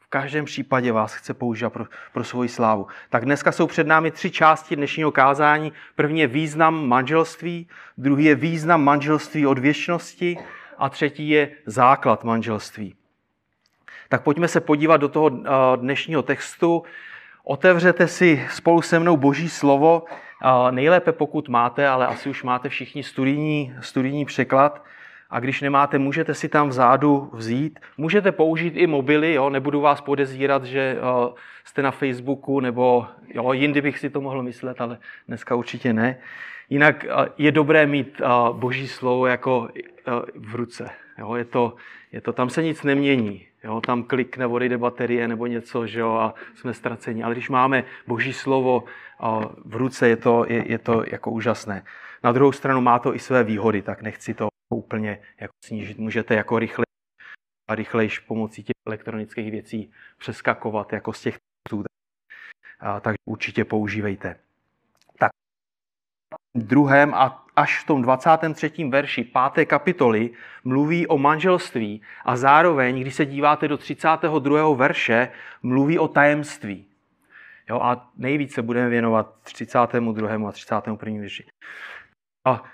V 0.00 0.08
každém 0.08 0.44
případě 0.44 0.92
vás 0.92 1.14
chce 1.14 1.34
použít 1.34 1.70
pro, 1.70 1.84
pro 2.12 2.24
svoji 2.24 2.48
slávu. 2.48 2.86
Tak 3.10 3.24
dneska 3.24 3.52
jsou 3.52 3.66
před 3.66 3.86
námi 3.86 4.10
tři 4.10 4.30
části 4.30 4.76
dnešního 4.76 5.12
kázání. 5.12 5.72
První 5.96 6.20
je 6.20 6.26
význam 6.26 6.88
manželství, 6.88 7.68
druhý 7.98 8.24
je 8.24 8.34
význam 8.34 8.84
manželství 8.84 9.46
od 9.46 9.58
věčnosti 9.58 10.36
a 10.78 10.88
třetí 10.88 11.28
je 11.28 11.50
základ 11.66 12.24
manželství. 12.24 12.94
Tak 14.08 14.22
pojďme 14.22 14.48
se 14.48 14.60
podívat 14.60 14.96
do 14.96 15.08
toho 15.08 15.30
eh, 15.30 15.50
dnešního 15.76 16.22
textu. 16.22 16.82
Otevřete 17.44 18.08
si 18.08 18.46
spolu 18.50 18.82
se 18.82 18.98
mnou 18.98 19.16
Boží 19.16 19.48
slovo, 19.48 20.04
eh, 20.08 20.72
nejlépe 20.72 21.12
pokud 21.12 21.48
máte, 21.48 21.88
ale 21.88 22.06
asi 22.06 22.30
už 22.30 22.42
máte 22.42 22.68
všichni 22.68 23.02
studijní, 23.02 23.74
studijní 23.80 24.24
překlad. 24.24 24.84
A 25.30 25.40
když 25.40 25.60
nemáte, 25.60 25.98
můžete 25.98 26.34
si 26.34 26.48
tam 26.48 26.68
vzadu 26.68 27.30
vzít. 27.32 27.80
Můžete 27.96 28.32
použít 28.32 28.76
i 28.76 28.86
mobily, 28.86 29.34
jo? 29.34 29.50
nebudu 29.50 29.80
vás 29.80 30.00
podezírat, 30.00 30.64
že 30.64 30.96
uh, 30.96 31.34
jste 31.64 31.82
na 31.82 31.90
Facebooku, 31.90 32.60
nebo 32.60 33.06
jo, 33.34 33.52
jindy 33.52 33.80
bych 33.80 33.98
si 33.98 34.10
to 34.10 34.20
mohl 34.20 34.42
myslet, 34.42 34.80
ale 34.80 34.98
dneska 35.28 35.54
určitě 35.54 35.92
ne. 35.92 36.18
Jinak 36.70 37.04
uh, 37.04 37.26
je 37.38 37.52
dobré 37.52 37.86
mít 37.86 38.20
uh, 38.20 38.56
boží 38.56 38.88
slovo 38.88 39.26
jako 39.26 39.58
uh, 39.58 39.68
v 40.34 40.54
ruce. 40.54 40.90
Jo? 41.18 41.34
Je, 41.34 41.44
to, 41.44 41.74
je 42.12 42.20
to, 42.20 42.32
tam 42.32 42.50
se 42.50 42.62
nic 42.62 42.82
nemění. 42.82 43.46
Jo? 43.64 43.80
Tam 43.80 44.02
klikne, 44.02 44.46
odejde 44.46 44.78
baterie 44.78 45.28
nebo 45.28 45.46
něco 45.46 45.86
že 45.86 46.00
jo? 46.00 46.12
a 46.12 46.34
jsme 46.54 46.74
ztraceni. 46.74 47.22
Ale 47.22 47.34
když 47.34 47.50
máme 47.50 47.84
boží 48.06 48.32
slovo 48.32 48.84
uh, 49.22 49.44
v 49.64 49.76
ruce, 49.76 50.08
je 50.08 50.16
to, 50.16 50.44
je, 50.48 50.64
je 50.66 50.78
to 50.78 51.04
jako 51.06 51.30
úžasné. 51.30 51.82
Na 52.24 52.32
druhou 52.32 52.52
stranu 52.52 52.80
má 52.80 52.98
to 52.98 53.14
i 53.14 53.18
své 53.18 53.44
výhody, 53.44 53.82
tak 53.82 54.02
nechci 54.02 54.34
to 54.34 54.48
úplně 54.76 55.22
jako 55.40 55.52
snížit. 55.64 55.98
Můžete 55.98 56.34
jako 56.34 56.58
rychle 56.58 56.84
a 57.70 57.74
rychlejš 57.74 58.18
pomocí 58.18 58.62
těch 58.62 58.74
elektronických 58.86 59.50
věcí 59.50 59.92
přeskakovat 60.18 60.92
jako 60.92 61.12
z 61.12 61.20
těch 61.20 61.38
textů. 61.38 61.84
Takže 63.00 63.16
určitě 63.28 63.64
používejte. 63.64 64.40
Tak 65.18 65.30
druhém 66.54 67.14
a 67.14 67.46
až 67.56 67.82
v 67.82 67.86
tom 67.86 68.02
23. 68.02 68.84
verši 68.88 69.30
5. 69.54 69.66
kapitoly 69.66 70.30
mluví 70.64 71.06
o 71.06 71.18
manželství 71.18 72.02
a 72.24 72.36
zároveň, 72.36 73.00
když 73.00 73.14
se 73.14 73.26
díváte 73.26 73.68
do 73.68 73.78
32. 73.78 74.74
verše, 74.74 75.32
mluví 75.62 75.98
o 75.98 76.08
tajemství. 76.08 76.86
Jo, 77.68 77.80
a 77.80 78.10
nejvíce 78.16 78.62
budeme 78.62 78.88
věnovat 78.88 79.34
32. 79.42 80.48
a 80.48 80.52
31. 80.52 81.20
verši. 81.20 81.46
A 82.44 82.64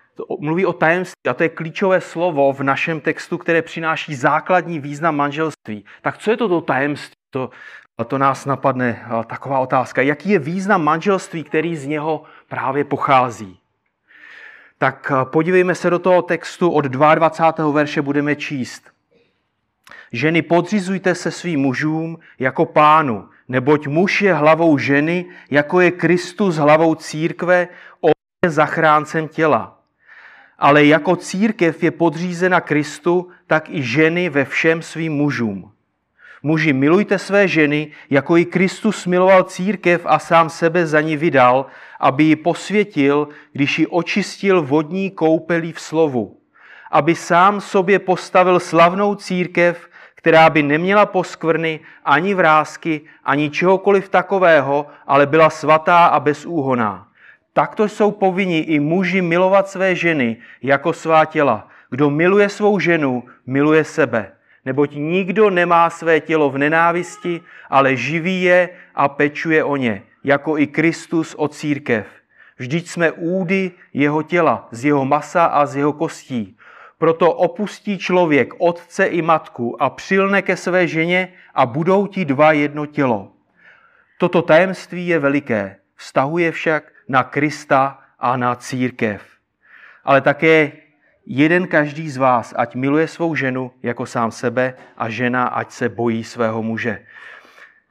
mluví 0.40 0.67
o 0.67 0.73
tajemství 0.73 1.31
a 1.31 1.35
to 1.35 1.43
je 1.43 1.49
klíčové 1.49 2.00
slovo 2.00 2.52
v 2.52 2.62
našem 2.62 3.00
textu, 3.00 3.38
které 3.38 3.62
přináší 3.62 4.14
základní 4.14 4.79
význam 4.81 5.17
manželství. 5.17 5.85
Tak 6.02 6.19
co 6.19 6.31
je 6.31 6.37
to 6.37 6.49
to 6.49 6.61
tajemství? 6.61 7.17
To, 7.31 7.50
to 8.05 8.19
nás 8.19 8.47
napadne 8.47 9.07
taková 9.26 9.59
otázka. 9.59 10.02
Jaký 10.02 10.31
je 10.31 10.38
význam 10.38 10.85
manželství, 10.85 11.45
který 11.45 11.76
z 11.76 11.87
něho 11.87 12.23
právě 12.49 12.85
pochází? 12.85 13.59
Tak 14.79 15.12
podívejme 15.25 15.75
se 15.75 15.90
do 15.90 15.99
toho 15.99 16.23
textu 16.23 16.71
od 16.71 16.85
22. 16.85 17.73
verše 17.73 18.02
budeme 18.02 18.37
číst. 18.37 18.90
Ženy, 20.12 20.43
podřizujte 20.43 21.14
se 21.14 21.31
svým 21.31 21.61
mužům 21.61 22.19
jako 22.38 22.67
pánu, 22.67 23.29
neboť 23.49 23.87
muž 23.87 24.23
je 24.23 24.35
hlavou 24.35 24.79
ženy, 24.79 25.26
jako 25.50 25.81
je 25.81 25.90
Kristus 25.90 26.57
hlavou 26.57 26.95
církve, 26.95 27.69
on 28.00 28.12
je 28.45 28.50
zachráncem 28.50 29.29
těla 29.29 29.79
ale 30.61 30.85
jako 30.85 31.17
církev 31.17 31.83
je 31.83 31.90
podřízena 31.90 32.61
Kristu, 32.61 33.29
tak 33.47 33.71
i 33.71 33.83
ženy 33.83 34.29
ve 34.29 34.45
všem 34.45 34.83
svým 34.83 35.12
mužům. 35.12 35.73
Muži, 36.43 36.73
milujte 36.73 37.19
své 37.19 37.49
ženy, 37.49 37.90
jako 38.11 38.37
i 38.37 38.45
Kristus 38.45 39.07
miloval 39.07 39.43
církev 39.43 40.02
a 40.05 40.19
sám 40.19 40.50
sebe 40.50 40.87
za 40.87 41.00
ní 41.00 41.17
vydal, 41.17 41.67
aby 42.00 42.25
ji 42.25 42.37
posvětil, 42.37 43.29
když 43.52 43.79
ji 43.79 43.87
očistil 43.87 44.62
vodní 44.62 45.11
koupelí 45.11 45.73
v 45.73 45.81
slovu. 45.81 46.37
Aby 46.90 47.14
sám 47.14 47.61
sobě 47.61 47.99
postavil 47.99 48.61
slavnou 48.61 49.14
církev, 49.14 49.88
která 50.14 50.50
by 50.50 50.62
neměla 50.62 51.07
poskvrny, 51.07 51.81
ani 52.05 52.35
vrázky, 52.35 53.00
ani 53.25 53.50
čehokoliv 53.50 54.09
takového, 54.09 54.87
ale 55.07 55.26
byla 55.26 55.50
svatá 55.50 56.07
a 56.07 56.21
bezúhoná. 56.21 57.10
Takto 57.61 57.88
jsou 57.88 58.11
povinni 58.11 58.59
i 58.59 58.81
muži 58.81 59.23
milovat 59.23 59.69
své 59.69 59.95
ženy 59.95 60.37
jako 60.62 60.93
svá 60.93 61.25
těla. 61.25 61.69
Kdo 61.90 62.11
miluje 62.11 62.49
svou 62.49 62.79
ženu, 62.79 63.25
miluje 63.47 63.85
sebe. 63.85 64.33
Neboť 64.64 64.95
nikdo 64.95 65.50
nemá 65.50 65.90
své 65.90 66.21
tělo 66.21 66.50
v 66.50 66.59
nenávisti, 66.59 67.40
ale 67.71 67.97
živí 67.97 68.43
je 68.43 68.69
a 68.95 69.09
pečuje 69.09 69.64
o 69.64 69.76
ně, 69.76 70.02
jako 70.25 70.59
i 70.59 70.67
Kristus 70.67 71.35
o 71.38 71.49
církev. 71.49 72.07
Vždyť 72.59 72.88
jsme 72.88 73.12
údy 73.12 73.71
jeho 73.93 74.23
těla, 74.23 74.69
z 74.71 74.85
jeho 74.85 75.05
masa 75.05 75.45
a 75.45 75.67
z 75.67 75.76
jeho 75.76 75.93
kostí. 75.93 76.57
Proto 76.99 77.33
opustí 77.33 77.99
člověk 77.99 78.55
otce 78.59 79.07
i 79.07 79.23
matku 79.23 79.83
a 79.83 79.90
přilne 79.90 80.43
ke 80.43 80.57
své 80.57 80.87
ženě 80.87 81.33
a 81.55 81.67
budou 81.67 82.07
ti 82.07 82.25
dva 82.25 82.52
jedno 82.52 82.87
tělo. 82.87 83.33
Toto 84.19 84.43
tajemství 84.43 85.07
je 85.07 85.19
veliké, 85.19 85.76
vztahuje 85.97 86.52
však 86.52 86.85
na 87.11 87.23
Krista 87.26 87.99
a 88.19 88.37
na 88.37 88.55
církev. 88.55 89.23
Ale 90.05 90.21
také 90.21 90.73
jeden 91.26 91.67
každý 91.67 92.11
z 92.11 92.17
vás, 92.17 92.55
ať 92.57 92.75
miluje 92.75 93.09
svou 93.09 93.35
ženu 93.35 93.73
jako 93.83 94.07
sám 94.07 94.31
sebe 94.31 94.75
a 94.97 95.09
žena, 95.09 95.45
ať 95.45 95.71
se 95.71 95.88
bojí 95.88 96.25
svého 96.25 96.62
muže. 96.62 97.02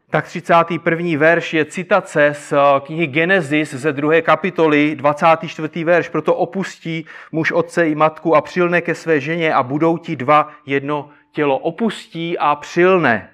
Tak 0.09 0.25
31. 0.25 1.19
verš 1.19 1.53
je 1.53 1.65
citace 1.65 2.33
z 2.33 2.53
eh, 2.53 2.79
knihy 2.79 3.07
Genesis 3.07 3.73
ze 3.73 3.93
druhé 3.93 4.21
kapitoly, 4.21 4.95
24. 4.95 5.83
verš. 5.83 6.09
Proto 6.09 6.35
opustí 6.35 7.05
muž 7.31 7.51
otce 7.51 7.89
i 7.89 7.95
matku 7.95 8.35
a 8.35 8.41
přilne 8.41 8.81
ke 8.81 8.95
své 8.95 9.19
ženě 9.19 9.53
a 9.53 9.63
budou 9.63 9.97
ti 9.97 10.15
dva 10.15 10.49
jedno 10.65 11.09
tělo. 11.31 11.57
Opustí 11.57 12.37
a 12.37 12.55
přilne. 12.55 13.29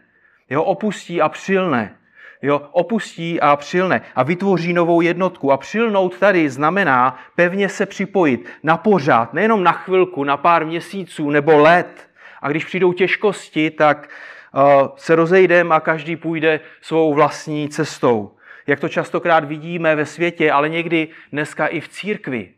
Jo, 0.49 0.63
opustí 0.63 1.21
a 1.21 1.29
přilne 1.29 1.95
jo, 2.41 2.61
opustí 2.71 3.41
a 3.41 3.55
přilne 3.55 4.01
a 4.15 4.23
vytvoří 4.23 4.73
novou 4.73 5.01
jednotku. 5.01 5.51
A 5.51 5.57
přilnout 5.57 6.17
tady 6.17 6.49
znamená 6.49 7.19
pevně 7.35 7.69
se 7.69 7.85
připojit 7.85 8.49
na 8.63 8.77
pořád, 8.77 9.33
nejenom 9.33 9.63
na 9.63 9.71
chvilku, 9.71 10.23
na 10.23 10.37
pár 10.37 10.65
měsíců 10.65 11.29
nebo 11.29 11.57
let. 11.57 12.09
A 12.41 12.49
když 12.49 12.65
přijdou 12.65 12.93
těžkosti, 12.93 13.71
tak 13.71 14.09
uh, 14.53 14.87
se 14.95 15.15
rozejdeme 15.15 15.75
a 15.75 15.79
každý 15.79 16.15
půjde 16.15 16.59
svou 16.81 17.13
vlastní 17.13 17.69
cestou. 17.69 18.31
Jak 18.67 18.79
to 18.79 18.89
častokrát 18.89 19.45
vidíme 19.45 19.95
ve 19.95 20.05
světě, 20.05 20.51
ale 20.51 20.69
někdy 20.69 21.07
dneska 21.31 21.67
i 21.67 21.79
v 21.79 21.89
církvi. 21.89 22.53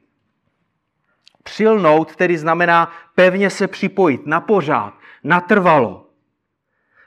Přilnout 1.43 2.15
tedy 2.15 2.37
znamená 2.37 2.91
pevně 3.15 3.49
se 3.49 3.67
připojit 3.67 4.27
na 4.27 4.41
pořád, 4.41 4.93
natrvalo. 5.23 6.05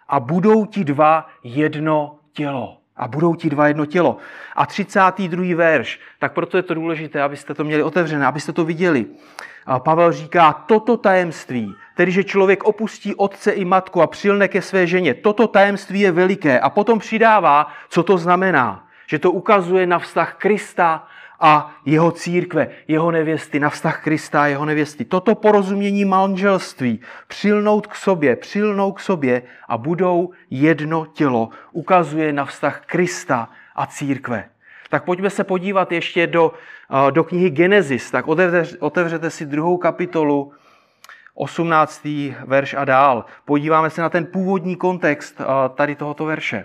A 0.09 0.21
budou 0.21 0.67
ti 0.67 0.85
dva 0.85 1.29
jedno 1.45 2.20
tělo. 2.40 2.76
A 2.97 3.09
budou 3.09 3.35
ti 3.35 3.50
dva 3.50 3.68
jedno 3.68 3.87
tělo. 3.87 4.16
A 4.56 4.66
32. 4.66 5.56
verš, 5.56 6.00
tak 6.18 6.32
proto 6.32 6.56
je 6.56 6.62
to 6.62 6.75
důležité, 6.75 7.23
abyste 7.23 7.54
to 7.54 7.64
měli 7.64 7.82
otevřené, 7.82 8.26
abyste 8.26 8.52
to 8.52 8.64
viděli. 8.64 9.06
A 9.66 9.78
Pavel 9.78 10.12
říká, 10.12 10.52
toto 10.52 10.97
tajemství, 10.97 11.75
tedy 11.94 12.12
že 12.12 12.25
člověk 12.25 12.64
opustí 12.64 13.14
otce 13.14 13.52
i 13.52 13.64
matku 13.64 14.02
a 14.02 14.06
přilne 14.06 14.49
ke 14.49 14.62
své 14.62 14.87
ženě, 14.87 15.14
toto 15.14 15.47
tajemství 15.47 16.00
je 16.00 16.12
veliké. 16.12 16.61
A 16.61 16.70
potom 16.70 16.99
přidává, 16.99 17.66
co 17.88 18.02
to 18.02 18.18
znamená. 18.18 18.87
Že 19.06 19.18
to 19.18 19.32
ukazuje 19.32 19.87
na 19.87 19.99
vztah 19.99 20.35
Krista 20.38 21.06
a 21.40 21.75
jeho 21.85 22.12
církve, 22.12 22.68
jeho 22.88 23.11
nevěsty, 23.11 23.61
na 23.61 23.70
vztah 23.70 24.04
Krista 24.04 24.42
a 24.42 24.47
jeho 24.47 24.64
nevěsty. 24.64 25.04
Toto 25.04 25.35
porozumění 25.35 26.04
manželství, 26.04 27.00
přilnout 27.28 27.87
k 27.87 27.94
sobě, 27.94 28.37
přilnou 28.37 28.92
k 28.92 29.00
sobě 29.00 29.42
a 29.68 29.78
budou 29.78 30.30
jedno 30.50 31.06
tělo, 31.06 31.49
ukazuje 31.73 32.32
na 32.32 32.44
vztah 32.44 32.82
Krista 32.87 33.49
a 33.76 33.87
církve. 33.87 34.49
Tak 34.90 35.04
pojďme 35.04 35.30
se 35.30 35.44
podívat 35.44 35.92
ještě 35.92 36.26
do, 36.26 36.52
eh, 37.09 37.12
do 37.12 37.25
knihy 37.25 37.50
Genesis. 37.50 38.11
Tak 38.11 38.28
otevře, 38.28 38.76
otevřete 38.78 39.30
si 39.30 39.47
druhou 39.47 39.76
kapitolu, 39.76 40.52
18. 41.35 42.35
verš 42.44 42.75
a 42.75 42.85
dál. 42.85 43.25
Podíváme 43.44 43.90
se 43.90 44.02
na 44.02 44.09
ten 44.09 44.26
původní 44.26 44.76
kontext 44.76 45.40
eh, 45.40 45.44
tady 45.75 45.97
tohoto 45.97 46.25
verše 46.25 46.64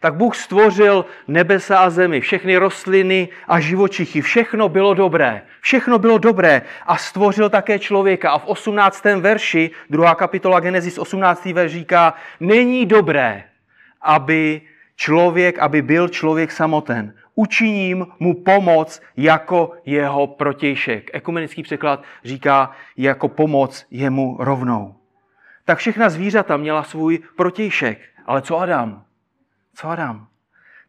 tak 0.00 0.14
Bůh 0.14 0.36
stvořil 0.36 1.04
nebesa 1.28 1.78
a 1.78 1.90
zemi, 1.90 2.20
všechny 2.20 2.56
rostliny 2.56 3.28
a 3.48 3.60
živočichy. 3.60 4.20
Všechno 4.20 4.68
bylo 4.68 4.94
dobré. 4.94 5.42
Všechno 5.60 5.98
bylo 5.98 6.18
dobré 6.18 6.62
a 6.86 6.96
stvořil 6.96 7.50
také 7.50 7.78
člověka. 7.78 8.30
A 8.30 8.38
v 8.38 8.46
18. 8.46 9.04
verši, 9.04 9.70
druhá 9.90 10.14
kapitola 10.14 10.60
Genesis 10.60 10.98
18. 10.98 11.44
verš 11.44 11.72
říká, 11.72 12.14
není 12.40 12.86
dobré, 12.86 13.44
aby 14.02 14.60
člověk, 14.96 15.58
aby 15.58 15.82
byl 15.82 16.08
člověk 16.08 16.52
samoten. 16.52 17.14
Učiním 17.34 18.06
mu 18.18 18.34
pomoc 18.34 19.02
jako 19.16 19.72
jeho 19.86 20.26
protějšek. 20.26 21.10
Ekumenický 21.12 21.62
překlad 21.62 22.02
říká 22.24 22.70
jako 22.96 23.28
pomoc 23.28 23.86
jemu 23.90 24.36
rovnou. 24.40 24.94
Tak 25.64 25.78
všechna 25.78 26.08
zvířata 26.08 26.56
měla 26.56 26.82
svůj 26.82 27.18
protějšek. 27.36 27.98
Ale 28.26 28.42
co 28.42 28.58
Adam? 28.58 29.02
Co 29.80 29.88
Adam? 29.88 30.26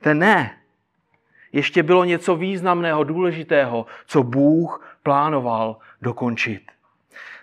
Ten 0.01 0.19
ne. 0.19 0.57
Ještě 1.51 1.83
bylo 1.83 2.03
něco 2.03 2.35
významného, 2.35 3.03
důležitého, 3.03 3.85
co 4.05 4.23
Bůh 4.23 4.97
plánoval 5.03 5.77
dokončit. 6.01 6.61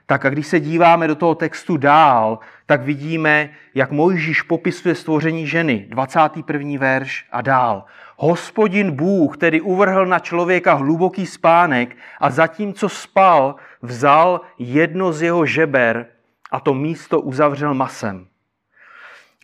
Tak 0.06 0.24
a 0.24 0.30
když 0.30 0.46
se 0.46 0.60
díváme 0.60 1.08
do 1.08 1.14
toho 1.14 1.34
textu 1.34 1.76
dál, 1.76 2.38
tak 2.66 2.82
vidíme, 2.82 3.50
jak 3.74 3.90
Mojžíš 3.90 4.42
popisuje 4.42 4.94
stvoření 4.94 5.46
ženy, 5.46 5.86
21. 5.88 6.78
verš 6.78 7.26
a 7.32 7.40
dál. 7.42 7.84
Hospodin 8.16 8.90
Bůh 8.90 9.36
tedy 9.36 9.60
uvrhl 9.60 10.06
na 10.06 10.18
člověka 10.18 10.74
hluboký 10.74 11.26
spánek 11.26 11.96
a 12.20 12.30
zatímco 12.30 12.88
spal, 12.88 13.54
vzal 13.82 14.40
jedno 14.58 15.12
z 15.12 15.22
jeho 15.22 15.46
žeber 15.46 16.06
a 16.50 16.60
to 16.60 16.74
místo 16.74 17.20
uzavřel 17.20 17.74
masem. 17.74 18.26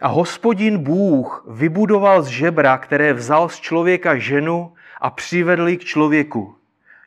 A 0.03 0.09
hospodin 0.09 0.79
Bůh 0.79 1.45
vybudoval 1.49 2.23
z 2.23 2.27
žebra, 2.27 2.79
které 2.79 3.13
vzal 3.13 3.49
z 3.49 3.61
člověka 3.61 4.19
ženu 4.19 4.75
a 5.01 5.11
přivedl 5.11 5.69
ji 5.69 5.77
k 5.77 5.85
člověku. 5.85 6.57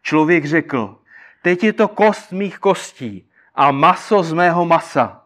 Člověk 0.02 0.46
řekl, 0.46 0.98
teď 1.42 1.64
je 1.64 1.74
to 1.74 1.88
kost 1.88 2.32
mých 2.32 2.58
kostí 2.60 3.30
a 3.56 3.72
maso 3.72 4.24
z 4.24 4.34
mého 4.34 4.66
masa. 4.66 5.22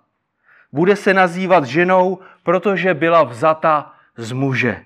Bude 0.71 0.95
se 0.95 1.13
nazývat 1.13 1.65
ženou, 1.65 2.19
protože 2.43 2.93
byla 2.93 3.23
vzata 3.23 3.93
z 4.17 4.31
muže. 4.31 4.85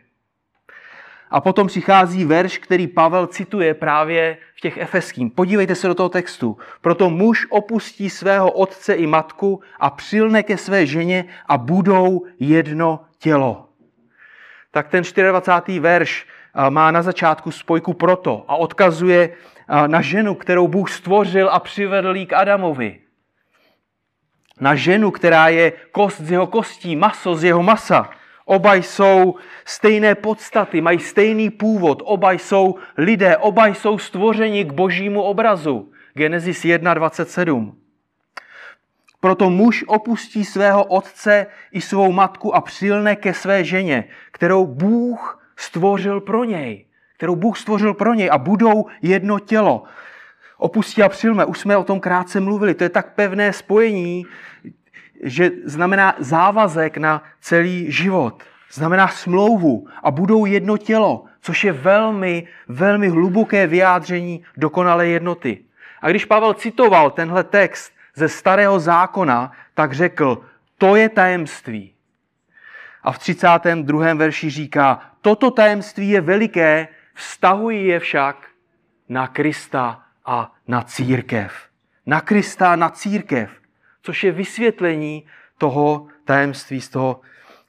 A 1.33 1.41
potom 1.41 1.67
přichází 1.67 2.25
verš, 2.25 2.57
který 2.57 2.87
Pavel 2.87 3.27
cituje 3.27 3.73
právě 3.73 4.37
v 4.55 4.61
těch 4.61 4.77
efeským. 4.77 5.29
Podívejte 5.29 5.75
se 5.75 5.87
do 5.87 5.95
toho 5.95 6.09
textu. 6.09 6.57
Proto 6.81 7.09
muž 7.09 7.47
opustí 7.49 8.09
svého 8.09 8.51
otce 8.51 8.93
i 8.93 9.07
matku 9.07 9.61
a 9.79 9.89
přilne 9.89 10.43
ke 10.43 10.57
své 10.57 10.85
ženě 10.85 11.25
a 11.45 11.57
budou 11.57 12.25
jedno 12.39 12.99
tělo. 13.17 13.69
Tak 14.71 14.87
ten 14.87 15.03
24. 15.31 15.79
verš 15.79 16.27
má 16.69 16.91
na 16.91 17.01
začátku 17.01 17.51
spojku 17.51 17.93
proto 17.93 18.45
a 18.47 18.55
odkazuje 18.55 19.33
na 19.87 20.01
ženu, 20.01 20.35
kterou 20.35 20.67
Bůh 20.67 20.91
stvořil 20.91 21.49
a 21.49 21.59
přivedl 21.59 22.15
jí 22.15 22.25
k 22.25 22.33
Adamovi. 22.33 22.99
Na 24.59 24.75
ženu, 24.75 25.11
která 25.11 25.47
je 25.47 25.71
kost 25.91 26.21
z 26.21 26.31
jeho 26.31 26.47
kostí, 26.47 26.95
maso 26.95 27.35
z 27.35 27.43
jeho 27.43 27.63
masa. 27.63 28.09
Oba 28.45 28.73
jsou 28.73 29.35
stejné 29.65 30.15
podstaty, 30.15 30.81
mají 30.81 30.99
stejný 30.99 31.49
původ, 31.49 32.01
oba 32.05 32.31
jsou 32.31 32.75
lidé, 32.97 33.37
oba 33.37 33.67
jsou 33.67 33.97
stvořeni 33.97 34.65
k 34.65 34.71
božímu 34.71 35.21
obrazu. 35.21 35.91
Genesis 36.13 36.63
1.27. 36.63 37.73
Proto 39.19 39.49
muž 39.49 39.83
opustí 39.87 40.45
svého 40.45 40.83
otce 40.83 41.47
i 41.71 41.81
svou 41.81 42.11
matku 42.11 42.55
a 42.55 42.61
přilne 42.61 43.15
ke 43.15 43.33
své 43.33 43.63
ženě, 43.63 44.03
kterou 44.31 44.65
Bůh 44.65 45.43
stvořil 45.55 46.21
pro 46.21 46.43
něj. 46.43 46.85
Kterou 47.17 47.35
Bůh 47.35 47.57
stvořil 47.57 47.93
pro 47.93 48.13
něj 48.13 48.29
a 48.31 48.37
budou 48.37 48.85
jedno 49.01 49.39
tělo. 49.39 49.83
Opustí 50.57 51.03
a 51.03 51.09
přilme, 51.09 51.45
už 51.45 51.59
jsme 51.59 51.77
o 51.77 51.83
tom 51.83 51.99
krátce 51.99 52.39
mluvili. 52.39 52.73
To 52.73 52.83
je 52.83 52.89
tak 52.89 53.15
pevné 53.15 53.53
spojení, 53.53 54.25
že 55.23 55.51
znamená 55.63 56.15
závazek 56.19 56.97
na 56.97 57.23
celý 57.39 57.91
život. 57.91 58.43
Znamená 58.71 59.07
smlouvu 59.07 59.87
a 60.03 60.11
budou 60.11 60.45
jedno 60.45 60.77
tělo, 60.77 61.25
což 61.41 61.63
je 61.63 61.71
velmi, 61.71 62.47
velmi 62.67 63.09
hluboké 63.09 63.67
vyjádření 63.67 64.43
dokonalé 64.57 65.07
jednoty. 65.07 65.59
A 66.01 66.09
když 66.09 66.25
Pavel 66.25 66.53
citoval 66.53 67.11
tenhle 67.11 67.43
text 67.43 67.93
ze 68.15 68.29
starého 68.29 68.79
zákona, 68.79 69.51
tak 69.73 69.93
řekl, 69.93 70.41
to 70.77 70.95
je 70.95 71.09
tajemství. 71.09 71.93
A 73.03 73.11
v 73.11 73.19
32. 73.19 74.13
verši 74.13 74.49
říká, 74.49 74.99
toto 75.21 75.51
tajemství 75.51 76.09
je 76.09 76.21
veliké, 76.21 76.87
vztahují 77.13 77.87
je 77.87 77.99
však 77.99 78.47
na 79.09 79.27
Krista 79.27 80.03
a 80.25 80.51
na 80.67 80.81
církev. 80.81 81.53
Na 82.05 82.21
Krista 82.21 82.73
a 82.73 82.75
na 82.75 82.89
církev 82.89 83.62
což 84.03 84.23
je 84.23 84.31
vysvětlení 84.31 85.25
toho 85.57 86.07
tajemství 86.25 86.81
z 86.81 86.89
toho 86.89 87.21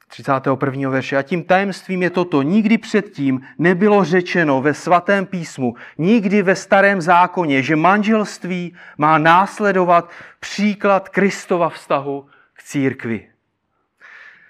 31. 0.07 0.89
verše. 0.89 1.17
A 1.17 1.21
tím 1.21 1.43
tajemstvím 1.43 2.03
je 2.03 2.09
toto. 2.09 2.41
Nikdy 2.41 2.77
předtím 2.77 3.41
nebylo 3.57 4.03
řečeno 4.03 4.61
ve 4.61 4.73
svatém 4.73 5.25
písmu, 5.25 5.75
nikdy 5.97 6.41
ve 6.41 6.55
starém 6.55 7.01
zákoně, 7.01 7.63
že 7.63 7.75
manželství 7.75 8.75
má 8.97 9.17
následovat 9.17 10.11
příklad 10.39 11.09
Kristova 11.09 11.69
vztahu 11.69 12.25
k 12.53 12.63
církvi. 12.63 13.29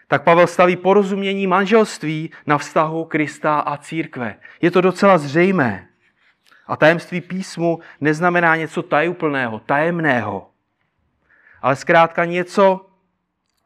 Tak 0.08 0.24
Pavel 0.24 0.48
staví 0.48 0.76
porozumění 0.76 1.48
manželství 1.48 2.32
na 2.46 2.58
vztahu 2.58 3.06
Krista 3.06 3.60
a 3.60 3.78
církve. 3.78 4.36
Je 4.62 4.72
to 4.72 4.82
docela 4.82 5.18
zřejmé. 5.18 5.88
A 6.68 6.76
tajemství 6.76 7.22
písmu 7.22 7.80
neznamená 8.02 8.56
něco 8.56 8.82
tajuplného, 8.82 9.60
tajemného 9.60 10.48
ale 11.66 11.76
zkrátka 11.76 12.26
něco, 12.26 12.86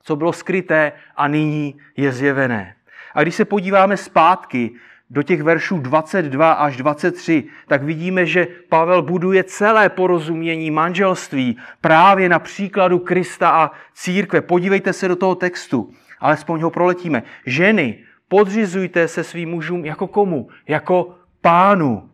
co 0.04 0.16
bylo 0.16 0.34
skryté 0.34 0.92
a 1.16 1.28
nyní 1.28 1.78
je 1.98 2.12
zjevené. 2.12 2.76
A 3.14 3.22
když 3.22 3.36
se 3.36 3.46
podíváme 3.46 3.98
zpátky 3.98 4.72
do 5.10 5.24
těch 5.24 5.44
veršů 5.44 5.80
22 5.80 6.52
až 6.52 6.78
23, 6.78 7.44
tak 7.68 7.84
vidíme, 7.84 8.26
že 8.26 8.48
Pavel 8.70 9.02
buduje 9.02 9.44
celé 9.44 9.90
porozumění 9.90 10.72
manželství 10.72 11.58
právě 11.82 12.30
na 12.30 12.40
příkladu 12.40 13.00
Krista 13.00 13.50
a 13.50 13.72
církve. 13.94 14.42
Podívejte 14.42 14.94
se 14.94 15.08
do 15.08 15.16
toho 15.16 15.36
textu, 15.36 15.94
alespoň 16.20 16.62
ho 16.62 16.72
proletíme. 16.72 17.24
Ženy, 17.46 17.98
podřizujte 18.28 19.08
se 19.08 19.24
svým 19.24 19.50
mužům 19.50 19.86
jako 19.86 20.08
komu? 20.08 20.50
Jako 20.68 21.16
pánu. 21.42 22.10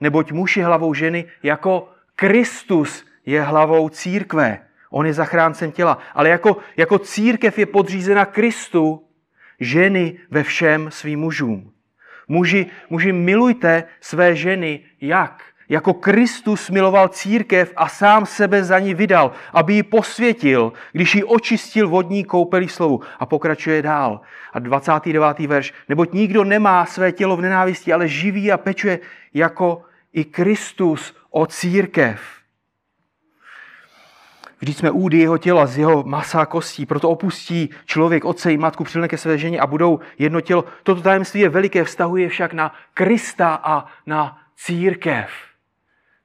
Neboť 0.00 0.32
muž 0.32 0.56
je 0.56 0.64
hlavou 0.64 0.94
ženy 0.94 1.24
jako 1.42 1.88
Kristus 2.16 3.04
je 3.26 3.42
hlavou 3.42 3.88
církve. 3.88 4.69
On 4.90 5.06
je 5.06 5.12
zachráncem 5.12 5.72
těla. 5.72 5.98
Ale 6.14 6.28
jako, 6.28 6.56
jako 6.76 6.98
církev 6.98 7.58
je 7.58 7.66
podřízena 7.66 8.24
Kristu, 8.24 9.02
ženy 9.60 10.18
ve 10.30 10.42
všem 10.42 10.90
svým 10.90 11.20
mužům. 11.20 11.72
Muži, 12.28 12.66
muži, 12.90 13.12
milujte 13.12 13.84
své 14.00 14.36
ženy 14.36 14.80
jak? 15.00 15.42
Jako 15.68 15.94
Kristus 15.94 16.70
miloval 16.70 17.08
církev 17.08 17.72
a 17.76 17.88
sám 17.88 18.26
sebe 18.26 18.64
za 18.64 18.78
ní 18.78 18.94
vydal, 18.94 19.32
aby 19.52 19.74
ji 19.74 19.82
posvětil, 19.82 20.72
když 20.92 21.14
ji 21.14 21.24
očistil 21.24 21.88
vodní 21.88 22.24
koupelí 22.24 22.68
slovu. 22.68 23.00
A 23.18 23.26
pokračuje 23.26 23.82
dál. 23.82 24.20
A 24.52 24.58
29. 24.58 25.38
verš. 25.38 25.72
Neboť 25.88 26.12
nikdo 26.12 26.44
nemá 26.44 26.86
své 26.86 27.12
tělo 27.12 27.36
v 27.36 27.40
nenávisti, 27.40 27.92
ale 27.92 28.08
živí 28.08 28.52
a 28.52 28.56
pečuje 28.56 28.98
jako 29.34 29.82
i 30.12 30.24
Kristus 30.24 31.14
o 31.30 31.46
církev 31.46 32.39
Vždyť 34.60 34.76
jsme 34.76 34.90
údy 34.90 35.18
jeho 35.18 35.38
těla 35.38 35.66
z 35.66 35.78
jeho 35.78 36.04
masa 36.04 36.40
a 36.40 36.46
kostí, 36.46 36.86
proto 36.86 37.10
opustí 37.10 37.70
člověk 37.84 38.24
otce 38.24 38.52
i 38.52 38.56
matku, 38.56 38.84
přilne 38.84 39.08
ke 39.08 39.18
své 39.18 39.38
ženě 39.38 39.60
a 39.60 39.66
budou 39.66 40.00
jedno 40.18 40.40
tělo. 40.40 40.64
Toto 40.82 41.00
tajemství 41.00 41.40
je 41.40 41.48
veliké, 41.48 41.84
vztahuje 41.84 42.28
však 42.28 42.52
na 42.52 42.74
Krista 42.94 43.54
a 43.54 43.86
na 44.06 44.38
církev. 44.56 45.30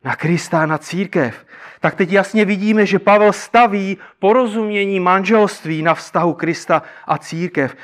Na 0.03 0.15
Krista 0.15 0.63
a 0.63 0.65
na 0.65 0.77
církev. 0.77 1.45
Tak 1.79 1.95
teď 1.95 2.11
jasně 2.11 2.45
vidíme, 2.45 2.85
že 2.85 2.99
Pavel 2.99 3.33
staví 3.33 3.97
porozumění 4.19 4.99
manželství 4.99 5.81
na 5.81 5.93
vztahu 5.93 6.33
Krista 6.33 6.83
a 7.05 7.17
církev. 7.17 7.75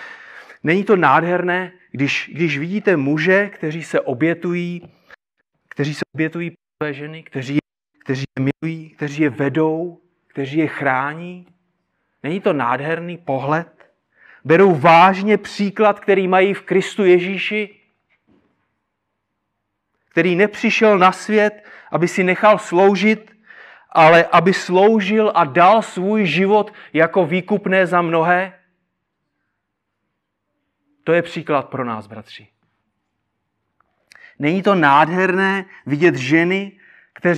Není 0.64 0.84
to 0.84 0.96
nádherné, 0.96 1.72
když, 1.92 2.32
když 2.34 2.58
vidíte 2.58 2.98
muže, 2.98 3.50
kteří 3.50 3.84
se 3.84 4.02
obětují, 4.02 4.92
kteří 5.70 5.94
se 5.94 6.02
obětují 6.14 6.50
pro 6.50 6.58
své 6.88 6.94
ženy, 6.94 7.24
kteří, 7.24 7.58
kteří 8.04 8.24
je 8.40 8.46
milují, 8.46 8.90
kteří 8.90 9.24
je 9.24 9.30
vedou, 9.30 10.02
kteří 10.32 10.58
je 10.58 10.68
chrání? 10.68 11.48
Není 12.24 12.42
to 12.42 12.54
nádherný 12.54 13.18
pohled? 13.18 13.92
Berou 14.44 14.76
vážně 14.76 15.38
příklad, 15.38 16.00
který 16.00 16.28
mají 16.28 16.54
v 16.54 16.62
Kristu 16.62 17.06
Ježíši, 17.06 17.80
který 20.10 20.36
nepřišel 20.36 20.98
na 20.98 21.12
svět, 21.12 21.64
aby 21.92 22.08
si 22.08 22.24
nechal 22.24 22.58
sloužit, 22.58 23.32
ale 23.90 24.26
aby 24.32 24.54
sloužil 24.54 25.32
a 25.36 25.46
dal 25.46 25.82
svůj 25.82 26.26
život 26.26 26.74
jako 26.94 27.26
výkupné 27.26 27.88
za 27.88 28.02
mnohé? 28.02 28.60
To 31.04 31.14
je 31.14 31.22
příklad 31.22 31.70
pro 31.70 31.86
nás, 31.86 32.08
bratři. 32.08 32.48
Není 34.40 34.64
to 34.64 34.76
nádherné 34.76 35.66
vidět 35.86 36.16
ženy, 36.16 36.80
které 37.14 37.36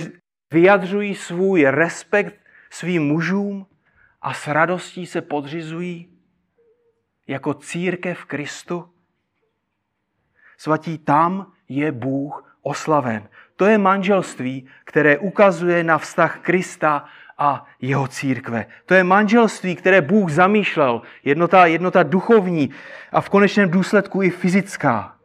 vyjadřují 0.50 1.14
svůj 1.14 1.64
respekt 1.64 2.43
svým 2.74 3.02
mužům 3.06 3.66
a 4.22 4.34
s 4.34 4.46
radostí 4.48 5.06
se 5.06 5.20
podřizují 5.20 6.08
jako 7.26 7.54
církev 7.54 8.24
Kristu? 8.24 8.90
Svatí, 10.58 10.98
tam 10.98 11.52
je 11.68 11.92
Bůh 11.92 12.58
oslaven. 12.62 13.28
To 13.56 13.66
je 13.66 13.78
manželství, 13.78 14.68
které 14.84 15.18
ukazuje 15.18 15.84
na 15.84 15.98
vztah 15.98 16.38
Krista 16.38 17.04
a 17.38 17.66
jeho 17.80 18.08
církve. 18.08 18.66
To 18.86 18.94
je 18.94 19.04
manželství, 19.04 19.76
které 19.76 20.00
Bůh 20.00 20.30
zamýšlel, 20.30 21.02
jednota, 21.24 21.66
jednota 21.66 22.02
duchovní 22.02 22.70
a 23.12 23.20
v 23.20 23.28
konečném 23.28 23.70
důsledku 23.70 24.22
i 24.22 24.30
fyzická. 24.30 25.16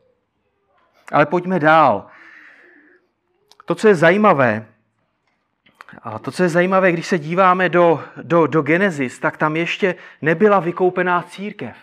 Ale 1.12 1.26
pojďme 1.26 1.60
dál. 1.60 2.08
To, 3.66 3.76
co 3.76 3.88
je 3.88 3.96
zajímavé, 3.96 4.66
A 6.04 6.20
to, 6.20 6.32
co 6.32 6.44
je 6.44 6.50
zajímavé, 6.50 6.92
když 6.92 7.08
se 7.08 7.20
díváme 7.20 7.70
do, 7.70 8.04
do, 8.24 8.48
do 8.48 8.62
Genesis, 8.62 9.20
tak 9.20 9.38
tam 9.38 9.56
ještě 9.56 9.96
nebyla 10.22 10.60
vykoupená 10.60 11.22
církev. 11.22 11.76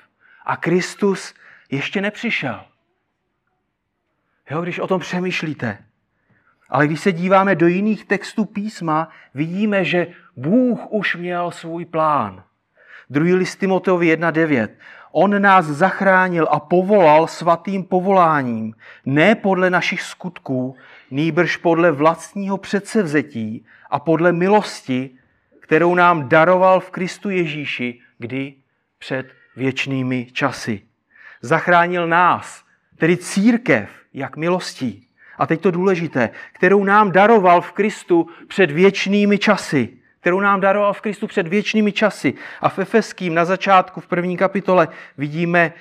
A 0.45 0.57
Kristus 0.57 1.35
ještě 1.71 2.01
nepřišel. 2.01 2.61
Jo, 4.51 4.63
když 4.63 4.79
o 4.79 4.87
tom 4.87 5.01
přemýšlíte. 5.01 5.79
Ale 6.69 6.87
když 6.87 7.01
se 7.01 7.13
díváme 7.13 7.55
do 7.55 7.67
jiných 7.67 8.05
textů 8.05 8.45
písma, 8.45 9.09
vidíme, 9.35 9.85
že 9.85 10.07
Bůh 10.37 10.81
už 10.91 11.17
měl 11.17 11.51
svůj 11.51 11.85
plán. 11.85 12.43
Druhý 13.11 13.35
list 13.35 13.57
Timoteovi 13.57 14.17
1.9. 14.17 14.69
On 15.13 15.43
nás 15.43 15.67
zachránil 15.67 16.49
a 16.51 16.61
povolal 16.61 17.27
svatým 17.27 17.85
povoláním, 17.85 18.75
ne 19.07 19.35
podle 19.35 19.71
našich 19.71 20.03
skutků, 20.03 20.77
nýbrž 21.11 21.57
podle 21.57 21.91
vlastního 21.91 22.59
předsevzetí 22.59 23.67
a 23.91 24.01
podle 24.01 24.33
milosti, 24.33 25.11
kterou 25.61 25.95
nám 25.95 26.29
daroval 26.29 26.81
v 26.81 26.91
Kristu 26.91 27.31
Ježíši, 27.31 28.01
kdy 28.19 28.55
před 28.99 29.27
věčnými 29.57 30.27
časy. 30.33 30.83
Zachránil 31.41 32.07
nás, 32.07 32.65
tedy 32.99 33.17
církev, 33.17 33.91
jak 34.15 34.37
milostí. 34.37 35.09
A 35.39 35.47
teď 35.47 35.61
to 35.61 35.71
důležité, 35.71 36.31
kterou 36.53 36.85
nám 36.85 37.13
daroval 37.13 37.61
v 37.61 37.73
Kristu 37.73 38.29
před 38.49 38.71
věčnými 38.71 39.39
časy 39.39 39.99
kterou 40.27 40.41
nám 40.41 40.61
daroval 40.61 40.93
v 40.93 41.01
Kristu 41.01 41.27
před 41.27 41.49
věčnými 41.49 41.93
časy. 41.93 42.35
A 42.61 42.69
v 42.69 42.79
Efeským 42.79 43.35
na 43.35 43.45
začátku 43.45 44.01
v 44.01 44.07
první 44.07 44.37
kapitole 44.37 44.89
vidíme 45.19 45.73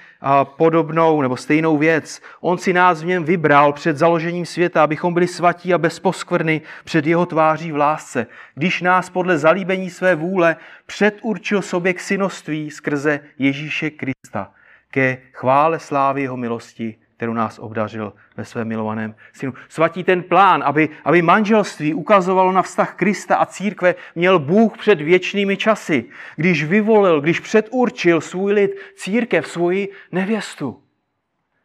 podobnou 0.43 1.21
nebo 1.21 1.37
stejnou 1.37 1.77
věc. 1.77 2.21
On 2.41 2.57
si 2.57 2.73
nás 2.73 3.03
v 3.03 3.05
něm 3.05 3.23
vybral 3.23 3.73
před 3.73 3.97
založením 3.97 4.45
světa, 4.45 4.83
abychom 4.83 5.13
byli 5.13 5.27
svatí 5.27 5.73
a 5.73 5.77
bez 5.77 5.99
poskvrny 5.99 6.61
před 6.83 7.07
jeho 7.07 7.25
tváří 7.25 7.71
v 7.71 7.77
lásce. 7.77 8.27
Když 8.55 8.81
nás 8.81 9.09
podle 9.09 9.37
zalíbení 9.37 9.89
své 9.89 10.15
vůle 10.15 10.55
předurčil 10.85 11.61
sobě 11.61 11.93
k 11.93 11.99
synoství 11.99 12.71
skrze 12.71 13.19
Ježíše 13.37 13.89
Krista, 13.89 14.51
ke 14.91 15.17
chvále 15.31 15.79
slávy 15.79 16.21
jeho 16.21 16.37
milosti, 16.37 16.95
kterou 17.17 17.33
nás 17.33 17.59
obdařil 17.59 18.13
ve 18.37 18.45
svém 18.45 18.67
milovaném 18.67 19.15
synu. 19.33 19.53
Svatí 19.69 20.03
ten 20.03 20.23
plán, 20.23 20.63
aby, 20.65 20.89
aby 21.03 21.21
manželství 21.21 21.93
ukazovalo 21.93 22.51
na 22.51 22.61
vztah 22.61 22.95
Krista 22.95 23.35
a 23.35 23.45
církve, 23.45 23.95
měl 24.15 24.39
Bůh 24.39 24.77
před 24.77 25.01
věčnými 25.01 25.57
časy, 25.57 26.05
když 26.35 26.63
vyvolil, 26.63 27.21
když 27.21 27.39
předurčil 27.39 28.21
svůj 28.21 28.53
lid, 28.53 28.71
církev, 28.95 29.47
svoji 29.47 29.89
nevěstu. 30.11 30.81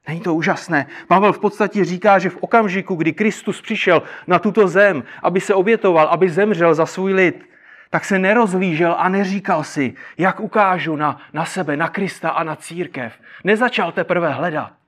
Není 0.09 0.21
to 0.21 0.35
úžasné? 0.35 0.87
Pavel 1.09 1.33
v 1.33 1.39
podstatě 1.39 1.85
říká, 1.85 2.19
že 2.19 2.31
v 2.31 2.37
okamžiku, 2.37 2.95
kdy 2.95 3.13
Kristus 3.13 3.61
přišel 3.61 4.03
na 4.27 4.39
tuto 4.39 4.69
zem, 4.69 5.03
aby 5.23 5.41
se 5.41 5.55
obětoval, 5.55 6.09
aby 6.09 6.31
zemřel 6.31 6.75
za 6.75 6.87
svůj 6.87 7.13
lid, 7.13 7.51
tak 7.91 8.05
se 8.05 8.19
nerozlížel 8.19 8.97
a 8.99 9.09
neříkal 9.09 9.65
si, 9.65 9.95
jak 10.19 10.41
ukážu 10.41 10.97
na, 10.97 11.21
na 11.33 11.45
sebe, 11.45 11.77
na 11.77 11.89
Krista 11.89 12.31
a 12.31 12.45
na 12.45 12.57
církev. 12.57 13.13
Nezačal 13.45 13.93
teprve 13.93 14.33
hledat 14.33 14.80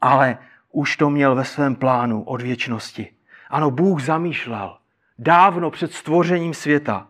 ale 0.00 0.38
už 0.72 0.96
to 0.96 1.10
měl 1.10 1.34
ve 1.34 1.44
svém 1.44 1.76
plánu 1.76 2.22
od 2.22 2.42
věčnosti. 2.42 3.12
Ano, 3.50 3.70
Bůh 3.70 4.02
zamýšlel 4.02 4.76
dávno 5.18 5.70
před 5.70 5.92
stvořením 5.92 6.54
světa, 6.54 7.06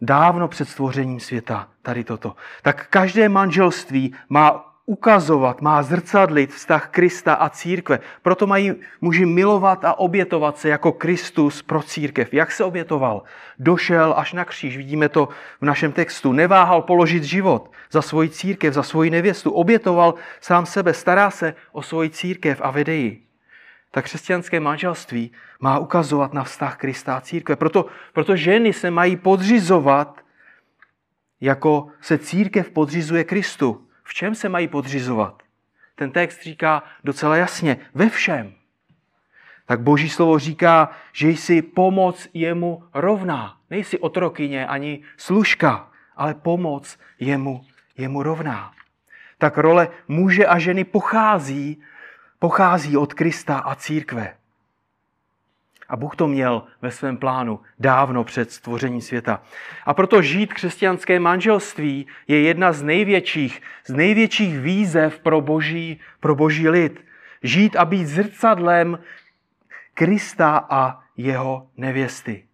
dávno 0.00 0.48
před 0.48 0.68
stvořením 0.68 1.20
světa 1.20 1.68
tady 1.82 2.04
toto. 2.04 2.36
Tak 2.62 2.86
každé 2.86 3.28
manželství 3.28 4.14
má 4.28 4.69
ukazovat, 4.90 5.60
má 5.60 5.82
zrcadlit 5.82 6.50
vztah 6.50 6.88
Krista 6.90 7.34
a 7.34 7.48
církve. 7.48 7.98
Proto 8.22 8.46
mají 8.46 8.74
muži 9.00 9.26
milovat 9.26 9.84
a 9.84 9.98
obětovat 9.98 10.58
se 10.58 10.68
jako 10.68 10.92
Kristus 10.92 11.62
pro 11.62 11.82
církev. 11.82 12.34
Jak 12.34 12.52
se 12.52 12.64
obětoval? 12.64 13.22
Došel 13.58 14.14
až 14.16 14.32
na 14.32 14.44
kříž, 14.44 14.76
vidíme 14.76 15.08
to 15.08 15.28
v 15.60 15.64
našem 15.64 15.92
textu. 15.92 16.32
Neváhal 16.32 16.82
položit 16.82 17.24
život 17.24 17.70
za 17.90 18.02
svoji 18.02 18.28
církev, 18.28 18.74
za 18.74 18.82
svoji 18.82 19.10
nevěstu. 19.10 19.50
Obětoval 19.50 20.14
sám 20.40 20.66
sebe, 20.66 20.94
stará 20.94 21.30
se 21.30 21.54
o 21.72 21.82
svoji 21.82 22.10
církev 22.10 22.60
a 22.64 22.70
vede 22.70 22.94
ji. 22.94 23.22
Tak 23.90 24.04
křesťanské 24.04 24.60
manželství 24.60 25.32
má 25.60 25.78
ukazovat 25.78 26.34
na 26.34 26.44
vztah 26.44 26.76
Krista 26.76 27.16
a 27.16 27.20
církve. 27.20 27.56
Proto, 27.56 27.86
proto 28.12 28.36
ženy 28.36 28.72
se 28.72 28.90
mají 28.90 29.16
podřizovat, 29.16 30.20
jako 31.40 31.86
se 32.00 32.18
církev 32.18 32.70
podřizuje 32.70 33.24
Kristu. 33.24 33.86
V 34.10 34.14
čem 34.14 34.34
se 34.34 34.48
mají 34.48 34.68
podřizovat? 34.68 35.42
Ten 35.94 36.10
text 36.10 36.42
říká 36.42 36.82
docela 37.04 37.36
jasně, 37.36 37.76
ve 37.94 38.08
všem. 38.08 38.52
Tak 39.66 39.80
boží 39.80 40.08
slovo 40.08 40.38
říká, 40.38 40.90
že 41.12 41.28
jsi 41.28 41.62
pomoc 41.62 42.28
jemu 42.34 42.84
rovná. 42.94 43.56
Nejsi 43.70 43.98
otrokyně 43.98 44.66
ani 44.66 45.02
služka, 45.16 45.90
ale 46.16 46.34
pomoc 46.34 46.98
jemu, 47.20 47.64
jemu 47.98 48.22
rovná. 48.22 48.72
Tak 49.38 49.58
role 49.58 49.88
muže 50.08 50.46
a 50.46 50.58
ženy 50.58 50.84
pochází, 50.84 51.82
pochází 52.38 52.96
od 52.96 53.14
Krista 53.14 53.58
a 53.58 53.74
církve. 53.74 54.36
A 55.90 55.96
Bůh 55.96 56.16
to 56.16 56.28
měl 56.28 56.62
ve 56.82 56.90
svém 56.90 57.16
plánu 57.16 57.60
dávno 57.78 58.24
před 58.24 58.52
stvořením 58.52 59.00
světa. 59.00 59.42
A 59.84 59.94
proto 59.94 60.22
žít 60.22 60.54
křesťanské 60.54 61.20
manželství 61.20 62.06
je 62.28 62.40
jedna 62.40 62.72
z 62.72 62.82
největších, 62.82 63.62
z 63.86 63.94
největších 63.94 64.58
výzev 64.58 65.18
pro 65.18 65.40
boží, 65.40 66.00
pro 66.20 66.34
boží 66.34 66.68
lid. 66.68 67.04
Žít 67.42 67.76
a 67.76 67.84
být 67.84 68.04
zrcadlem 68.04 68.98
Krista 69.94 70.66
a 70.70 71.02
jeho 71.16 71.66
nevěsty. 71.76 72.44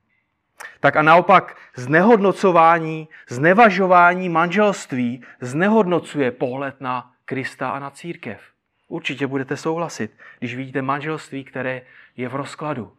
Tak 0.80 0.96
a 0.96 1.02
naopak 1.02 1.56
znehodnocování, 1.76 3.08
znevažování 3.28 4.28
manželství 4.28 5.22
znehodnocuje 5.40 6.30
pohled 6.30 6.80
na 6.80 7.12
Krista 7.24 7.70
a 7.70 7.78
na 7.78 7.90
církev. 7.90 8.40
Určitě 8.88 9.26
budete 9.26 9.56
souhlasit, 9.56 10.12
když 10.38 10.56
vidíte 10.56 10.82
manželství, 10.82 11.44
které 11.44 11.82
je 12.16 12.28
v 12.28 12.34
rozkladu 12.34 12.92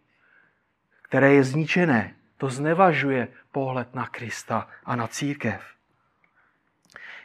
které 1.08 1.34
je 1.34 1.44
zničené. 1.44 2.16
To 2.38 2.50
znevažuje 2.50 3.28
pohled 3.52 3.96
na 3.96 4.08
Krista 4.08 4.68
a 4.86 4.96
na 4.96 5.08
církev. 5.08 5.62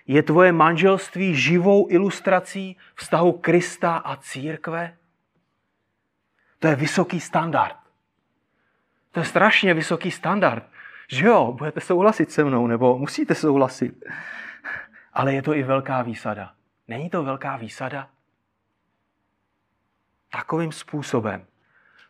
Je 0.07 0.23
tvoje 0.23 0.53
manželství 0.53 1.35
živou 1.37 1.87
ilustrací 1.91 2.77
vztahu 2.95 3.33
Krista 3.33 3.97
a 3.97 4.17
církve? 4.17 4.97
To 6.59 6.69
je 6.69 6.75
vysoký 6.77 7.21
standard. 7.21 7.77
To 9.11 9.21
je 9.21 9.27
strašně 9.27 9.75
vysoký 9.75 10.11
standard. 10.11 10.65
Že 11.09 11.27
jo, 11.27 11.53
budete 11.53 11.81
souhlasit 11.81 12.33
se 12.33 12.45
mnou, 12.45 12.67
nebo 12.67 12.99
musíte 12.99 13.35
souhlasit. 13.35 14.05
Ale 15.13 15.35
je 15.35 15.43
to 15.43 15.55
i 15.55 15.63
velká 15.63 16.03
výsada. 16.03 16.55
Není 16.89 17.11
to 17.11 17.23
velká 17.23 17.57
výsada? 17.57 18.09
Takovým 20.31 20.73
způsobem 20.73 21.47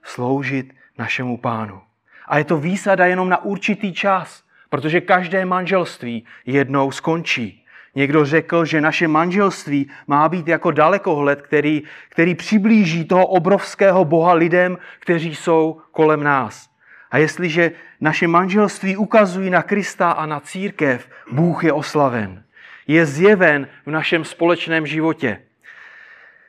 sloužit 0.03 0.75
našemu 0.99 1.37
pánu. 1.37 1.81
A 2.29 2.39
je 2.39 2.45
to 2.45 2.57
výsada 2.57 3.07
jenom 3.07 3.29
na 3.29 3.45
určitý 3.45 3.93
čas, 3.93 4.45
protože 4.69 5.01
každé 5.01 5.45
manželství 5.45 6.25
jednou 6.47 6.91
skončí. 6.91 7.65
Někdo 7.95 8.25
řekl, 8.25 8.65
že 8.65 8.81
naše 8.81 9.09
manželství 9.09 9.91
má 10.07 10.29
být 10.29 10.49
jako 10.49 10.71
dalekohled, 10.71 11.43
který, 11.43 11.83
který 12.09 12.35
přiblíží 12.35 13.05
toho 13.05 13.27
obrovského 13.27 14.05
Boha 14.05 14.33
lidem, 14.33 14.79
kteří 14.99 15.35
jsou 15.35 15.81
kolem 15.91 16.23
nás. 16.23 16.69
A 17.11 17.19
jestliže 17.19 17.73
naše 18.01 18.29
manželství 18.29 18.97
ukazují 18.97 19.51
na 19.51 19.63
Krista 19.63 20.11
a 20.11 20.27
na 20.27 20.41
církev, 20.41 21.09
Bůh 21.33 21.65
je 21.65 21.73
oslaven. 21.73 22.45
Je 22.87 23.07
zjeven 23.07 23.69
v 23.87 23.91
našem 23.91 24.25
společném 24.25 24.87
životě. 24.87 25.39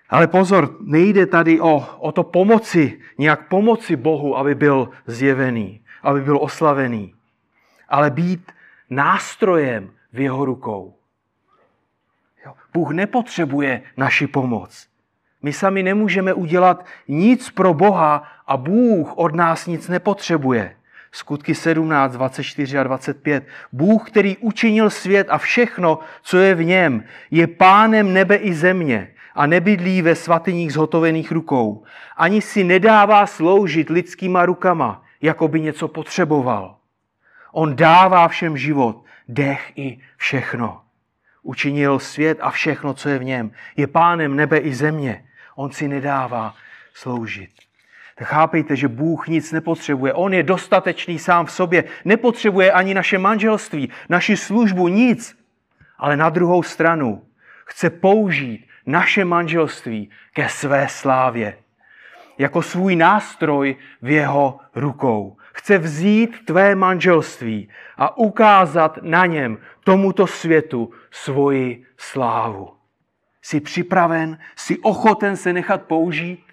Ale 0.09 0.27
pozor, 0.27 0.77
nejde 0.81 1.25
tady 1.25 1.61
o, 1.61 1.85
o 1.99 2.11
to 2.11 2.23
pomoci, 2.23 2.99
nějak 3.17 3.47
pomoci 3.47 3.95
Bohu, 3.95 4.37
aby 4.37 4.55
byl 4.55 4.89
zjevený, 5.05 5.81
aby 6.03 6.21
byl 6.21 6.37
oslavený, 6.41 7.13
ale 7.89 8.11
být 8.11 8.51
nástrojem 8.89 9.91
v 10.13 10.19
jeho 10.19 10.45
rukou. 10.45 10.93
Bůh 12.73 12.91
nepotřebuje 12.91 13.81
naši 13.97 14.27
pomoc. 14.27 14.87
My 15.41 15.53
sami 15.53 15.83
nemůžeme 15.83 16.33
udělat 16.33 16.85
nic 17.07 17.49
pro 17.49 17.73
Boha 17.73 18.23
a 18.47 18.57
Bůh 18.57 19.17
od 19.17 19.35
nás 19.35 19.67
nic 19.67 19.87
nepotřebuje. 19.87 20.75
Skutky 21.11 21.55
17, 21.55 22.11
24 22.11 22.77
a 22.77 22.83
25. 22.83 23.47
Bůh, 23.71 24.09
který 24.09 24.37
učinil 24.37 24.89
svět 24.89 25.27
a 25.29 25.37
všechno, 25.37 25.99
co 26.21 26.37
je 26.37 26.55
v 26.55 26.63
něm, 26.63 27.03
je 27.31 27.47
pánem 27.47 28.13
nebe 28.13 28.35
i 28.35 28.53
země 28.53 29.13
a 29.36 29.46
nebydlí 29.46 30.02
ve 30.02 30.15
svatyních 30.15 30.74
zhotovených 30.74 31.32
rukou. 31.32 31.84
Ani 32.17 32.41
si 32.41 32.63
nedává 32.63 33.28
sloužit 33.28 33.89
lidskýma 33.89 34.46
rukama, 34.46 35.04
jako 35.22 35.48
by 35.48 35.62
něco 35.62 35.88
potřeboval. 35.88 36.76
On 37.52 37.76
dává 37.76 38.28
všem 38.28 38.58
život, 38.58 39.04
dech 39.28 39.72
i 39.76 40.00
všechno. 40.17 40.82
Učinil 41.43 42.00
svět 42.00 42.38
a 42.41 42.52
všechno, 42.52 42.93
co 42.93 43.10
je 43.10 43.19
v 43.19 43.24
něm. 43.24 43.52
Je 43.78 43.88
pánem 43.88 44.36
nebe 44.36 44.58
i 44.58 44.74
země. 44.74 45.26
On 45.56 45.72
si 45.72 45.88
nedává 45.88 46.56
sloužit. 46.93 47.50
tak 48.15 48.28
chápejte, 48.28 48.76
že 48.76 48.88
Bůh 48.88 49.28
nic 49.28 49.52
nepotřebuje. 49.52 50.13
On 50.13 50.34
je 50.34 50.43
dostatečný 50.43 51.19
sám 51.19 51.46
v 51.46 51.52
sobě. 51.52 51.84
Nepotřebuje 52.06 52.72
ani 52.72 52.93
naše 52.93 53.17
manželství, 53.17 53.89
naši 54.10 54.38
službu, 54.38 54.88
nic. 54.88 55.38
Ale 55.98 56.17
na 56.17 56.30
druhou 56.30 56.63
stranu 56.63 57.24
chce 57.65 57.89
použít 57.89 58.67
naše 58.86 59.26
manželství 59.26 60.10
ke 60.34 60.50
své 60.50 60.88
slávě. 60.88 61.58
Jako 62.38 62.62
svůj 62.62 62.96
nástroj 62.96 63.76
v 64.02 64.10
jeho 64.10 64.60
rukou. 64.76 65.38
Chce 65.54 65.78
vzít 65.78 66.46
tvé 66.46 66.76
manželství 66.76 67.69
a 67.98 68.17
ukázat 68.17 69.00
na 69.02 69.26
něm 69.26 69.58
tomuto 69.84 70.28
světu 70.28 70.91
svoji 71.12 71.86
slávu. 71.98 72.74
Jsi 73.41 73.60
připraven, 73.60 74.38
jsi 74.56 74.80
ochoten 74.80 75.38
se 75.38 75.54
nechat 75.54 75.82
použít? 75.82 76.43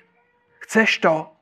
Chceš 0.59 0.99
to? 0.99 1.33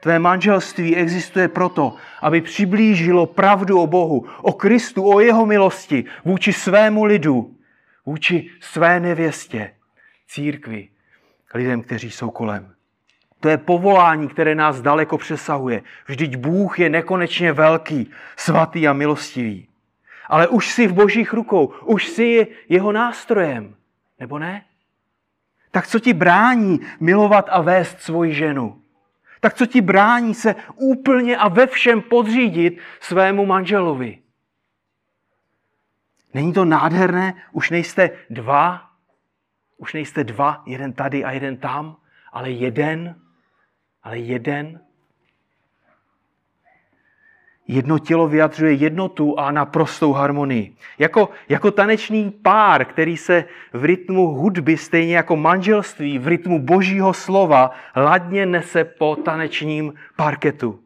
Tvé 0.00 0.18
manželství 0.18 0.96
existuje 0.96 1.48
proto, 1.48 1.94
aby 2.22 2.40
přiblížilo 2.40 3.26
pravdu 3.26 3.80
o 3.80 3.86
Bohu, 3.86 4.26
o 4.42 4.52
Kristu, 4.52 5.14
o 5.14 5.20
jeho 5.20 5.46
milosti 5.46 6.04
vůči 6.24 6.52
svému 6.52 7.04
lidu, 7.04 7.56
vůči 8.06 8.50
své 8.60 9.00
nevěstě, 9.00 9.70
církvi, 10.26 10.88
lidem, 11.54 11.82
kteří 11.82 12.10
jsou 12.10 12.30
kolem. 12.30 12.74
To 13.40 13.48
je 13.48 13.58
povolání, 13.58 14.28
které 14.28 14.54
nás 14.54 14.80
daleko 14.80 15.18
přesahuje. 15.18 15.82
Vždyť 16.06 16.36
Bůh 16.36 16.78
je 16.78 16.90
nekonečně 16.90 17.52
velký, 17.52 18.10
svatý 18.36 18.88
a 18.88 18.92
milostivý. 18.92 19.68
Ale 20.26 20.48
už 20.48 20.70
jsi 20.70 20.86
v 20.86 20.92
božích 20.92 21.32
rukou, 21.32 21.74
už 21.84 22.06
jsi 22.06 22.46
jeho 22.68 22.92
nástrojem, 22.92 23.74
nebo 24.20 24.38
ne? 24.38 24.64
Tak 25.70 25.86
co 25.86 26.00
ti 26.00 26.12
brání 26.12 26.80
milovat 27.00 27.48
a 27.50 27.60
vést 27.60 28.00
svoji 28.00 28.34
ženu? 28.34 28.82
Tak 29.40 29.54
co 29.54 29.66
ti 29.66 29.80
brání 29.80 30.34
se 30.34 30.54
úplně 30.74 31.36
a 31.36 31.48
ve 31.48 31.66
všem 31.66 32.02
podřídit 32.02 32.78
svému 33.00 33.46
manželovi? 33.46 34.18
Není 36.34 36.52
to 36.52 36.64
nádherné? 36.64 37.34
Už 37.52 37.70
nejste 37.70 38.10
dva, 38.30 38.85
už 39.76 39.94
nejste 39.94 40.24
dva, 40.24 40.62
jeden 40.66 40.92
tady 40.92 41.24
a 41.24 41.30
jeden 41.32 41.56
tam, 41.56 41.96
ale 42.32 42.50
jeden, 42.50 43.14
ale 44.02 44.18
jeden. 44.18 44.80
Jedno 47.68 47.98
tělo 47.98 48.28
vyjadřuje 48.28 48.72
jednotu 48.72 49.38
a 49.38 49.50
naprostou 49.50 50.12
harmonii. 50.12 50.76
Jako, 50.98 51.28
jako 51.48 51.70
tanečný 51.70 52.30
pár, 52.30 52.84
který 52.84 53.16
se 53.16 53.44
v 53.72 53.84
rytmu 53.84 54.26
hudby, 54.26 54.76
stejně 54.76 55.16
jako 55.16 55.36
manželství, 55.36 56.18
v 56.18 56.26
rytmu 56.26 56.62
božího 56.62 57.14
slova, 57.14 57.70
ladně 57.96 58.46
nese 58.46 58.84
po 58.84 59.16
tanečním 59.16 59.94
parketu. 60.16 60.80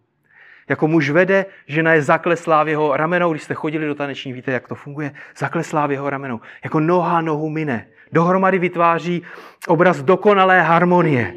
Jako 0.69 0.89
muž 0.89 1.11
vede, 1.11 1.47
žena 1.67 1.95
je 1.95 2.03
zakleslá 2.03 2.63
v 2.63 2.69
jeho 2.69 2.97
ramenou. 2.97 3.33
Když 3.33 3.43
jste 3.43 3.55
chodili 3.55 3.87
do 3.87 3.95
taneční, 3.95 4.33
víte, 4.33 4.53
jak 4.53 4.69
to 4.69 4.75
funguje. 4.75 5.13
Zakleslá 5.37 5.87
v 5.87 5.93
jeho 5.93 6.11
ramenou. 6.11 6.41
Jako 6.65 6.81
noha 6.81 7.21
nohu 7.21 7.49
mine. 7.49 7.87
Dohromady 8.13 8.59
vytváří 8.59 9.23
obraz 9.67 10.03
dokonalé 10.03 10.61
harmonie. 10.63 11.35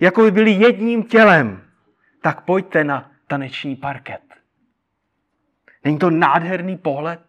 Jako 0.00 0.22
by 0.22 0.30
byli 0.30 0.50
jedním 0.50 1.02
tělem. 1.02 1.62
Tak 2.22 2.40
pojďte 2.40 2.84
na 2.84 3.10
taneční 3.26 3.76
parket. 3.76 4.20
Není 5.84 5.98
to 5.98 6.10
nádherný 6.10 6.76
pohled? 6.76 7.20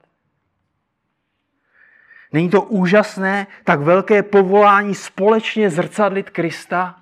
Není 2.33 2.49
to 2.49 2.61
úžasné, 2.61 3.47
tak 3.63 3.79
velké 3.79 4.23
povolání 4.23 4.95
společně 4.95 5.69
zrcadlit 5.69 6.29
Krista? 6.29 6.95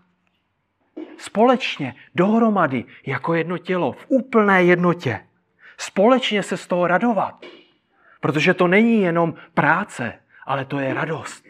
Společně, 1.17 1.95
dohromady, 2.15 2.85
jako 3.05 3.33
jedno 3.33 3.57
tělo, 3.57 3.91
v 3.91 4.05
úplné 4.07 4.63
jednotě. 4.63 5.19
Společně 5.77 6.43
se 6.43 6.57
z 6.57 6.67
toho 6.67 6.87
radovat. 6.87 7.45
Protože 8.19 8.53
to 8.53 8.67
není 8.67 9.01
jenom 9.01 9.33
práce, 9.53 10.13
ale 10.45 10.65
to 10.65 10.79
je 10.79 10.93
radost, 10.93 11.42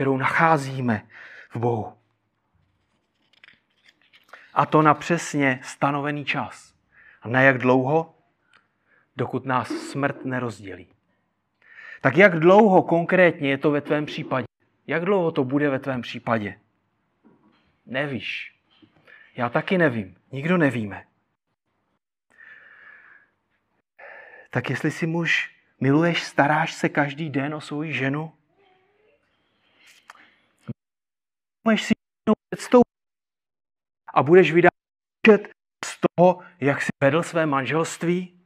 kterou 0.00 0.16
nacházíme 0.16 1.06
v 1.50 1.56
Bohu. 1.56 1.92
A 4.54 4.66
to 4.66 4.82
na 4.82 4.94
přesně 4.94 5.60
stanovený 5.62 6.24
čas. 6.24 6.74
A 7.22 7.28
na 7.28 7.40
jak 7.40 7.58
dlouho? 7.58 8.14
dokud 9.16 9.46
nás 9.46 9.68
smrt 9.68 10.24
nerozdělí. 10.24 10.88
Tak 12.00 12.16
jak 12.16 12.38
dlouho 12.40 12.82
konkrétně 12.82 13.50
je 13.50 13.58
to 13.58 13.70
ve 13.70 13.80
tvém 13.80 14.06
případě? 14.06 14.46
Jak 14.86 15.04
dlouho 15.04 15.32
to 15.32 15.44
bude 15.44 15.70
ve 15.70 15.78
tvém 15.78 16.02
případě? 16.02 16.60
Nevíš. 17.86 18.54
Já 19.36 19.48
taky 19.48 19.78
nevím. 19.78 20.16
Nikdo 20.32 20.56
nevíme. 20.58 21.04
Tak 24.50 24.70
jestli 24.70 24.90
si 24.90 25.06
muž 25.06 25.56
miluješ, 25.80 26.22
staráš 26.22 26.72
se 26.72 26.88
každý 26.88 27.30
den 27.30 27.54
o 27.54 27.60
svou 27.60 27.84
ženu, 27.84 28.32
můžeš 31.64 31.82
si 31.82 31.94
předstoupit 32.50 32.90
a 34.14 34.22
budeš 34.22 34.52
vydat 34.52 34.72
z 35.84 35.98
toho, 36.16 36.38
jak 36.60 36.82
si 36.82 36.88
vedl 37.02 37.22
své 37.22 37.46
manželství, 37.46 38.40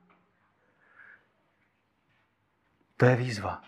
To 2.97 3.07
je 3.07 3.17
výzva. 3.17 3.63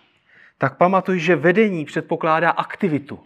Tak 0.59 0.77
pamatuj, 0.77 1.21
že 1.21 1.37
vedení 1.37 1.85
předpokládá 1.85 2.51
aktivitu. 2.51 3.25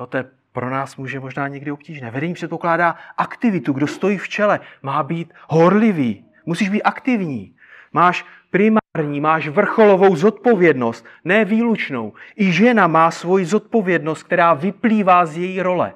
Jo, 0.00 0.06
to 0.06 0.16
je 0.16 0.24
pro 0.52 0.70
nás 0.70 0.96
může 0.96 1.20
možná 1.20 1.48
někdy 1.48 1.70
obtížné. 1.70 2.10
Vedení 2.10 2.34
předpokládá 2.34 2.90
aktivitu. 3.16 3.72
Kdo 3.72 3.86
stojí 3.86 4.18
v 4.18 4.28
čele, 4.28 4.60
má 4.82 5.02
být 5.02 5.32
horlivý. 5.48 6.24
Musíš 6.46 6.68
být 6.68 6.82
aktivní. 6.82 7.56
Máš 7.92 8.24
primární, 8.50 8.85
máš 9.02 9.48
vrcholovou 9.48 10.16
zodpovědnost, 10.16 11.06
ne 11.24 11.44
výlučnou. 11.44 12.12
I 12.36 12.52
žena 12.52 12.86
má 12.86 13.10
svoji 13.10 13.44
zodpovědnost, 13.44 14.22
která 14.22 14.54
vyplývá 14.54 15.26
z 15.26 15.36
její 15.36 15.62
role. 15.62 15.94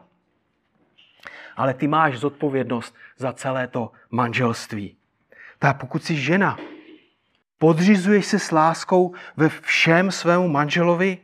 Ale 1.57 1.75
ty 1.75 1.89
máš 1.89 2.19
zodpovědnost 2.19 2.95
za 3.17 3.33
celé 3.33 3.69
to 3.69 3.93
manželství. 4.11 4.97
Tak 5.59 5.81
pokud 5.81 6.05
jsi 6.05 6.17
žena, 6.17 6.59
Podřizuješ 7.61 8.27
se 8.27 8.39
s 8.39 8.51
láskou 8.51 9.15
ve 9.37 9.49
všem 9.49 10.11
svému 10.11 10.49
manželovi? 10.49 11.19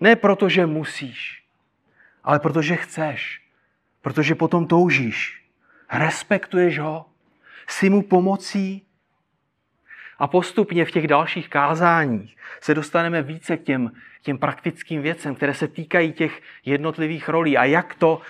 Ne 0.00 0.16
proto, 0.16 0.48
že 0.48 0.66
musíš, 0.66 1.44
ale 2.22 2.38
protože 2.38 2.76
chceš, 2.76 3.42
protože 4.02 4.34
potom 4.34 4.66
toužíš. 4.66 5.44
Respektuješ 5.92 6.78
ho, 6.78 7.06
jsi 7.68 7.90
mu 7.90 8.02
pomocí 8.02 8.83
a 10.18 10.26
postupně 10.26 10.84
v 10.84 10.90
těch 10.90 11.08
dalších 11.08 11.48
kázáních 11.48 12.36
se 12.60 12.74
dostaneme 12.74 13.22
více 13.22 13.56
k 13.56 13.62
těm, 13.62 13.92
těm 14.22 14.38
praktickým 14.38 15.02
věcem, 15.02 15.34
které 15.34 15.54
se 15.54 15.68
týkají 15.68 16.12
těch 16.12 16.42
jednotlivých 16.64 17.28
rolí 17.28 17.58
a 17.58 17.64
jak 17.64 17.94
to 17.94 18.20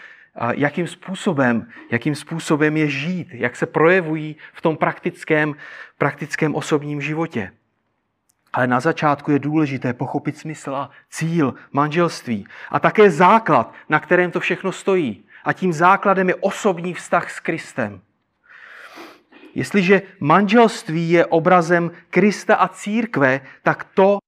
jakým 0.54 0.86
způsobem, 0.86 1.68
jakým 1.90 2.14
způsobem 2.14 2.76
je 2.76 2.88
žít, 2.88 3.28
jak 3.30 3.56
se 3.56 3.66
projevují 3.66 4.36
v 4.52 4.60
tom 4.60 4.76
praktickém, 4.76 5.54
praktickém 5.98 6.54
osobním 6.54 7.00
životě. 7.00 7.52
Ale 8.52 8.66
na 8.66 8.80
začátku 8.80 9.30
je 9.30 9.38
důležité 9.38 9.92
pochopit 9.92 10.38
smysl 10.38 10.74
a 10.74 10.90
cíl 11.10 11.54
manželství 11.72 12.46
a 12.70 12.80
také 12.80 13.10
základ, 13.10 13.74
na 13.88 14.00
kterém 14.00 14.30
to 14.30 14.40
všechno 14.40 14.72
stojí. 14.72 15.24
A 15.44 15.52
tím 15.52 15.72
základem 15.72 16.28
je 16.28 16.34
osobní 16.34 16.94
vztah 16.94 17.30
s 17.30 17.40
Kristem. 17.40 18.00
Jestliže 19.54 20.02
manželství 20.20 21.10
je 21.10 21.26
obrazem 21.26 21.90
Krista 22.10 22.54
a 22.54 22.68
církve, 22.68 23.40
tak 23.62 23.84
to, 23.94 24.18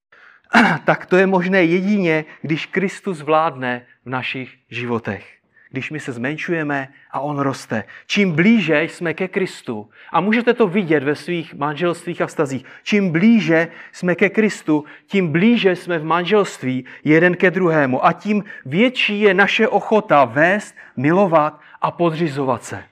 tak 0.85 1.07
to 1.07 1.17
je 1.17 1.27
možné 1.27 1.65
jedině, 1.65 2.25
když 2.43 2.67
Kristus 2.67 3.23
vládne 3.23 3.87
v 4.05 4.11
našich 4.11 4.59
životech 4.71 5.37
když 5.71 5.91
my 5.91 6.01
se 6.01 6.13
zmenšujeme 6.13 6.89
a 7.11 7.21
on 7.21 7.39
roste. 7.39 7.85
Čím 8.07 8.33
blíže 8.33 8.83
jsme 8.83 9.15
ke 9.15 9.29
Kristu, 9.29 9.91
a 10.13 10.21
můžete 10.21 10.55
to 10.55 10.67
vidět 10.67 11.03
ve 11.03 11.15
svých 11.15 11.55
manželstvích 11.55 12.23
a 12.23 12.27
vztazích, 12.27 12.65
čím 12.83 13.13
blíže 13.13 13.69
jsme 13.93 14.15
ke 14.15 14.31
Kristu, 14.31 14.85
tím 15.07 15.33
blíže 15.33 15.77
jsme 15.77 15.99
v 15.99 16.05
manželství 16.05 16.85
jeden 17.05 17.37
ke 17.37 17.51
druhému 17.51 18.07
a 18.07 18.13
tím 18.13 18.45
větší 18.67 19.21
je 19.21 19.35
naše 19.35 19.69
ochota 19.69 20.25
vést, 20.25 20.75
milovat 20.97 21.61
a 21.81 21.91
podřizovat 21.91 22.65
se. 22.65 22.85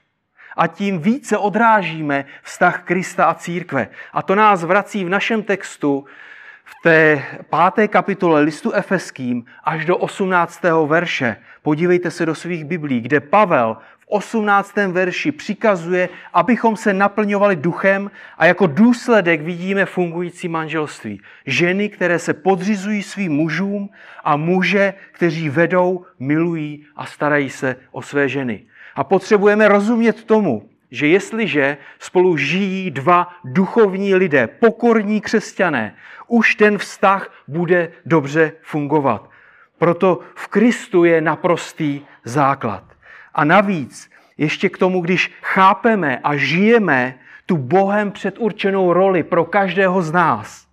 A 0.55 0.67
tím 0.67 0.99
více 0.99 1.37
odrážíme 1.37 2.25
vztah 2.43 2.83
Krista 2.83 3.25
a 3.25 3.33
církve. 3.33 3.87
A 4.13 4.21
to 4.21 4.35
nás 4.35 4.63
vrací 4.63 5.05
v 5.05 5.09
našem 5.09 5.43
textu 5.43 6.05
v 6.65 6.73
té 6.83 7.23
páté 7.49 7.87
kapitole 7.87 8.41
listu 8.41 8.71
Efeským 8.71 9.45
až 9.63 9.85
do 9.85 9.97
18. 9.97 10.61
verše. 10.85 11.35
Podívejte 11.61 12.11
se 12.11 12.25
do 12.25 12.35
svých 12.35 12.65
biblí, 12.65 13.01
kde 13.01 13.19
Pavel 13.19 13.77
v 13.99 14.05
18. 14.07 14.75
verši 14.75 15.31
přikazuje, 15.31 16.09
abychom 16.33 16.77
se 16.77 16.93
naplňovali 16.93 17.55
duchem 17.55 18.11
a 18.37 18.45
jako 18.45 18.67
důsledek 18.67 19.41
vidíme 19.41 19.85
fungující 19.85 20.47
manželství. 20.47 21.21
Ženy, 21.45 21.89
které 21.89 22.19
se 22.19 22.33
podřizují 22.33 23.03
svým 23.03 23.31
mužům 23.31 23.89
a 24.23 24.37
muže, 24.37 24.93
kteří 25.11 25.49
vedou, 25.49 26.05
milují 26.19 26.85
a 26.95 27.05
starají 27.05 27.49
se 27.49 27.75
o 27.91 28.01
své 28.01 28.29
ženy. 28.29 28.65
A 28.95 29.03
potřebujeme 29.03 29.67
rozumět 29.67 30.23
tomu, 30.23 30.69
že 30.91 31.07
jestliže 31.07 31.77
spolu 31.99 32.37
žijí 32.37 32.91
dva 32.91 33.27
duchovní 33.43 34.15
lidé, 34.15 34.47
pokorní 34.47 35.21
křesťané, 35.21 35.95
už 36.27 36.55
ten 36.55 36.77
vztah 36.77 37.33
bude 37.47 37.91
dobře 38.05 38.51
fungovat. 38.61 39.29
Proto 39.77 40.19
v 40.35 40.47
Kristu 40.47 41.03
je 41.03 41.21
naprostý 41.21 42.01
základ. 42.23 42.83
A 43.33 43.43
navíc, 43.43 44.09
ještě 44.37 44.69
k 44.69 44.77
tomu, 44.77 45.01
když 45.01 45.31
chápeme 45.41 46.19
a 46.23 46.35
žijeme 46.35 47.19
tu 47.45 47.57
Bohem 47.57 48.11
předurčenou 48.11 48.93
roli 48.93 49.23
pro 49.23 49.45
každého 49.45 50.01
z 50.01 50.11
nás, 50.11 50.67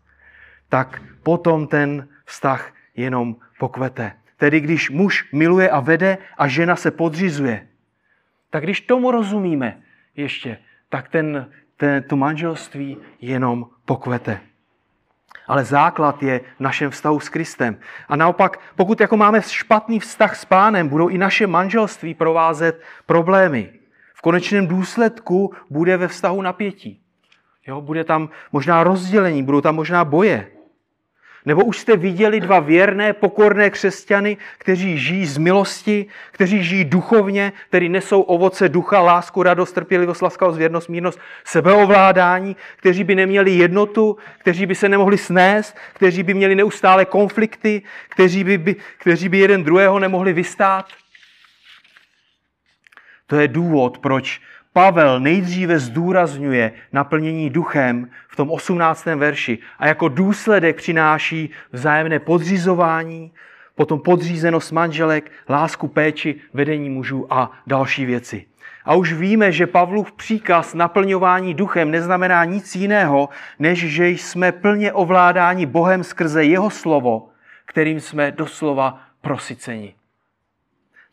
tak 0.69 1.03
potom 1.23 1.67
ten 1.67 2.09
vztah 2.25 2.73
jenom 2.97 3.37
pokvete. 3.59 4.13
Tedy 4.37 4.61
když 4.61 4.91
muž 4.91 5.29
miluje 5.33 5.71
a 5.71 5.81
vede 5.81 6.19
a 6.39 6.49
žena 6.49 6.77
se 6.77 6.91
podřizuje. 6.91 7.67
Tak 8.53 8.65
když 8.65 8.81
tomu 8.81 9.11
rozumíme 9.11 9.81
ještě, 10.17 10.59
tak 10.89 11.09
ten, 11.09 11.51
ten, 11.77 12.03
to 12.03 12.17
manželství 12.17 12.97
jenom 13.21 13.67
pokvete. 13.85 14.41
Ale 15.47 15.65
základ 15.65 16.23
je 16.23 16.41
v 16.57 16.61
našem 16.61 16.91
vztahu 16.91 17.21
s 17.21 17.29
Kristem. 17.29 17.81
A 18.09 18.17
naopak, 18.17 18.61
pokud 18.77 19.01
jako 19.01 19.17
máme 19.17 19.43
špatný 19.43 20.01
vztah 20.01 20.37
s 20.37 20.45
pánem, 20.45 20.89
budou 20.89 21.09
i 21.09 21.19
naše 21.19 21.47
manželství 21.47 22.15
provázet 22.15 22.83
problémy. 23.07 23.73
V 24.15 24.23
konečném 24.23 24.67
důsledku 24.67 25.55
bude 25.71 25.97
ve 25.97 26.09
vztahu 26.09 26.43
napětí. 26.43 27.01
Jo, 27.67 27.81
bude 27.81 28.05
tam 28.05 28.29
možná 28.53 28.85
rozdělení, 28.85 29.43
budou 29.43 29.61
tam 29.61 29.75
možná 29.75 30.05
boje. 30.05 30.51
Nebo 31.45 31.65
už 31.65 31.79
jste 31.79 31.97
viděli 31.97 32.41
dva 32.41 32.61
věrné, 32.61 33.13
pokorné 33.13 33.71
křesťany, 33.71 34.37
kteří 34.59 34.99
žijí 34.99 35.27
z 35.27 35.39
milosti, 35.39 36.07
kteří 36.31 36.65
žijí 36.65 36.85
duchovně, 36.85 37.53
kteří 37.69 37.89
nesou 37.89 38.21
ovoce 38.21 38.69
ducha, 38.69 39.01
lásku, 39.01 39.43
radost, 39.43 39.73
trpělivost, 39.73 40.23
laskavost, 40.23 40.59
věrnost, 40.59 40.89
mírnost, 40.89 41.19
sebeovládání, 41.45 42.57
kteří 42.77 43.05
by 43.05 43.15
neměli 43.15 43.51
jednotu, 43.51 44.17
kteří 44.39 44.67
by 44.67 44.75
se 44.75 44.89
nemohli 44.89 45.19
snést, 45.19 45.77
kteří 45.93 46.23
by 46.23 46.35
měli 46.35 46.55
neustále 46.55 47.05
konflikty, 47.05 47.83
kteří 48.09 48.45
by, 48.45 48.59
by, 48.59 48.77
kteří 48.99 49.29
by 49.29 49.39
jeden 49.39 49.65
druhého 49.65 49.99
nemohli 49.99 50.33
vystát. 50.33 50.87
To 53.27 53.37
je 53.37 53.49
důvod, 53.49 53.99
proč 53.99 54.41
Pavel 54.73 55.21
nejdříve 55.21 55.79
zdůrazňuje 55.79 56.73
naplnění 56.93 57.51
duchem 57.51 58.11
v 58.29 58.37
tom 58.37 58.51
18. 58.51 59.05
verši 59.05 59.59
a 59.79 59.87
jako 59.87 60.09
důsledek 60.09 60.77
přináší 60.77 61.51
vzájemné 61.73 62.19
podřizování, 62.19 63.33
potom 63.75 64.01
podřízenost 64.01 64.73
manželek, 64.73 65.31
lásku, 65.49 65.89
péči, 65.89 66.35
vedení 66.53 66.91
mužů 66.91 67.27
a 67.31 67.51
další 67.67 68.07
věci. 68.07 68.47
A 68.85 68.95
už 68.95 69.13
víme, 69.13 69.53
že 69.53 69.67
Pavlův 69.67 70.13
příkaz 70.13 70.75
naplňování 70.75 71.55
duchem 71.55 71.91
neznamená 71.91 72.45
nic 72.45 72.75
jiného, 72.77 73.29
než 73.59 73.79
že 73.79 74.09
jsme 74.09 74.53
plně 74.53 74.93
ovládáni 74.93 75.67
Bohem 75.67 76.05
skrze 76.05 76.45
jeho 76.45 76.71
slovo, 76.71 77.29
kterým 77.67 78.01
jsme 78.01 78.33
doslova 78.33 79.01
prosyceni. 79.21 79.95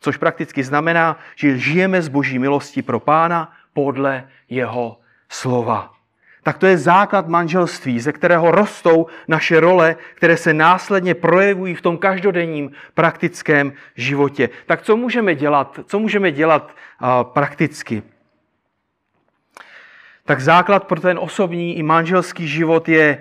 Což 0.00 0.16
prakticky 0.16 0.64
znamená, 0.64 1.18
že 1.36 1.58
žijeme 1.58 2.02
z 2.02 2.08
boží 2.08 2.38
milosti 2.38 2.82
pro 2.82 3.00
pána 3.00 3.52
podle 3.72 4.28
jeho 4.48 5.00
slova. 5.28 5.94
Tak 6.42 6.58
to 6.58 6.66
je 6.66 6.78
základ 6.78 7.28
manželství, 7.28 8.00
ze 8.00 8.12
kterého 8.12 8.50
rostou 8.50 9.06
naše 9.28 9.60
role, 9.60 9.96
které 10.14 10.36
se 10.36 10.54
následně 10.54 11.14
projevují 11.14 11.74
v 11.74 11.80
tom 11.80 11.98
každodenním 11.98 12.70
praktickém 12.94 13.72
životě. 13.96 14.48
Tak 14.66 14.82
co 14.82 14.96
můžeme 14.96 15.34
dělat? 15.34 15.80
Co 15.86 15.98
můžeme 15.98 16.32
dělat 16.32 16.70
prakticky? 17.22 18.02
Tak 20.24 20.40
základ 20.40 20.86
pro 20.86 21.00
ten 21.00 21.18
osobní 21.18 21.78
i 21.78 21.82
manželský 21.82 22.48
život 22.48 22.88
je, 22.88 23.18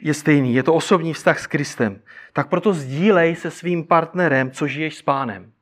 je 0.00 0.14
stejný. 0.14 0.54
Je 0.54 0.62
to 0.62 0.74
osobní 0.74 1.14
vztah 1.14 1.38
s 1.38 1.46
Kristem. 1.46 2.00
Tak 2.32 2.48
proto 2.48 2.72
sdílej 2.72 3.34
se 3.34 3.50
svým 3.50 3.84
partnerem, 3.84 4.50
co 4.50 4.66
žiješ 4.66 4.96
s 4.96 5.02
pánem 5.02 5.52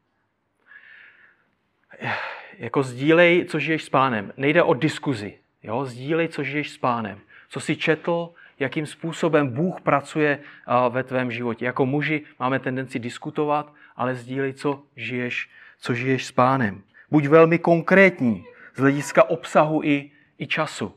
jako 2.59 2.83
sdílej, 2.83 3.45
co 3.45 3.59
žiješ 3.59 3.85
s 3.85 3.89
pánem. 3.89 4.33
Nejde 4.37 4.63
o 4.63 4.75
diskuzi. 4.75 5.35
Jo? 5.63 5.85
Sdílej, 5.85 6.29
co 6.29 6.43
žiješ 6.43 6.71
s 6.71 6.79
pánem. 6.79 7.19
Co 7.49 7.61
jsi 7.61 7.77
četl, 7.77 8.31
jakým 8.59 8.87
způsobem 8.87 9.49
Bůh 9.49 9.81
pracuje 9.81 10.39
ve 10.89 11.03
tvém 11.03 11.31
životě. 11.31 11.65
Jako 11.65 11.87
muži 11.87 12.23
máme 12.41 12.59
tendenci 12.59 12.99
diskutovat, 12.99 13.73
ale 13.97 14.15
sdílej, 14.15 14.53
co 14.53 14.83
žiješ, 14.97 15.51
co 15.79 15.95
žiješ 15.95 16.27
s 16.27 16.33
pánem. 16.33 16.83
Buď 17.11 17.27
velmi 17.27 17.59
konkrétní 17.59 18.45
z 18.75 18.81
hlediska 18.81 19.31
obsahu 19.31 19.81
i, 19.85 20.11
i 20.39 20.47
času. 20.47 20.95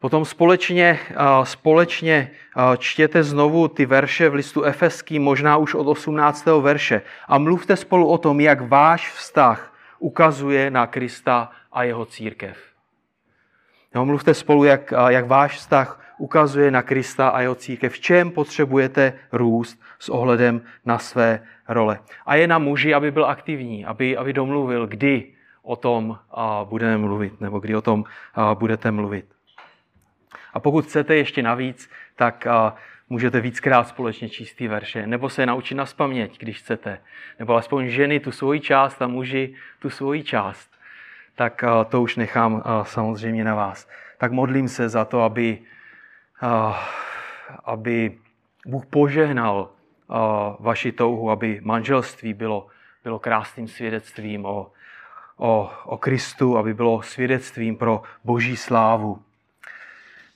Potom 0.00 0.24
společně, 0.24 0.98
společně 1.44 2.30
čtěte 2.78 3.22
znovu 3.22 3.68
ty 3.68 3.86
verše 3.86 4.28
v 4.28 4.34
listu 4.34 4.62
Efeský, 4.62 5.18
možná 5.18 5.56
už 5.56 5.74
od 5.74 5.86
18. 5.86 6.46
verše. 6.46 7.02
A 7.28 7.38
mluvte 7.38 7.76
spolu 7.76 8.08
o 8.08 8.18
tom, 8.18 8.40
jak 8.40 8.68
váš 8.68 9.12
vztah 9.12 9.74
ukazuje 9.98 10.70
na 10.70 10.86
Krista 10.86 11.50
a 11.72 11.82
jeho 11.82 12.06
církev. 12.06 12.58
Jo, 13.94 14.04
mluvte 14.04 14.34
spolu, 14.34 14.64
jak, 14.64 14.92
jak 15.08 15.26
váš 15.26 15.56
vztah 15.56 16.00
ukazuje 16.18 16.70
na 16.70 16.82
Krista 16.82 17.28
a 17.28 17.40
jeho 17.40 17.54
církev. 17.54 17.92
V 17.92 18.00
čem 18.00 18.30
potřebujete 18.30 19.12
růst 19.32 19.80
s 19.98 20.08
ohledem 20.08 20.60
na 20.84 20.98
své 20.98 21.42
role. 21.68 22.00
A 22.26 22.34
je 22.34 22.46
na 22.46 22.58
muži, 22.58 22.94
aby 22.94 23.10
byl 23.10 23.26
aktivní, 23.26 23.84
aby, 23.84 24.16
aby 24.16 24.32
domluvil, 24.32 24.86
kdy 24.86 25.32
o 25.62 25.76
tom 25.76 26.18
budeme 26.64 26.98
mluvit, 26.98 27.40
nebo 27.40 27.58
kdy 27.58 27.76
o 27.76 27.82
tom 27.82 28.04
budete 28.54 28.90
mluvit. 28.90 29.39
A 30.52 30.60
pokud 30.60 30.84
chcete 30.84 31.16
ještě 31.16 31.42
navíc, 31.42 31.90
tak 32.16 32.46
můžete 33.08 33.40
víckrát 33.40 33.88
společně 33.88 34.28
číst 34.28 34.54
ty 34.54 34.68
verše, 34.68 35.06
nebo 35.06 35.28
se 35.28 35.42
je 35.42 35.46
naučit 35.46 35.74
na 35.74 35.86
spaměť, 35.86 36.38
když 36.38 36.58
chcete. 36.58 36.98
Nebo 37.38 37.56
aspoň 37.56 37.88
ženy 37.88 38.20
tu 38.20 38.32
svoji 38.32 38.60
část 38.60 39.02
a 39.02 39.06
muži 39.06 39.54
tu 39.78 39.90
svoji 39.90 40.22
část. 40.22 40.70
Tak 41.34 41.64
to 41.88 42.02
už 42.02 42.16
nechám 42.16 42.62
samozřejmě 42.82 43.44
na 43.44 43.54
vás. 43.54 43.88
Tak 44.18 44.32
modlím 44.32 44.68
se 44.68 44.88
za 44.88 45.04
to, 45.04 45.22
aby, 45.22 45.58
aby 47.64 48.18
Bůh 48.66 48.86
požehnal 48.86 49.70
vaši 50.60 50.92
touhu, 50.92 51.30
aby 51.30 51.60
manželství 51.62 52.34
bylo, 52.34 52.66
bylo 53.04 53.18
krásným 53.18 53.68
svědectvím 53.68 54.44
o, 54.44 54.72
o, 55.36 55.70
o 55.84 55.98
Kristu, 55.98 56.58
aby 56.58 56.74
bylo 56.74 57.02
svědectvím 57.02 57.76
pro 57.76 58.02
boží 58.24 58.56
slávu. 58.56 59.22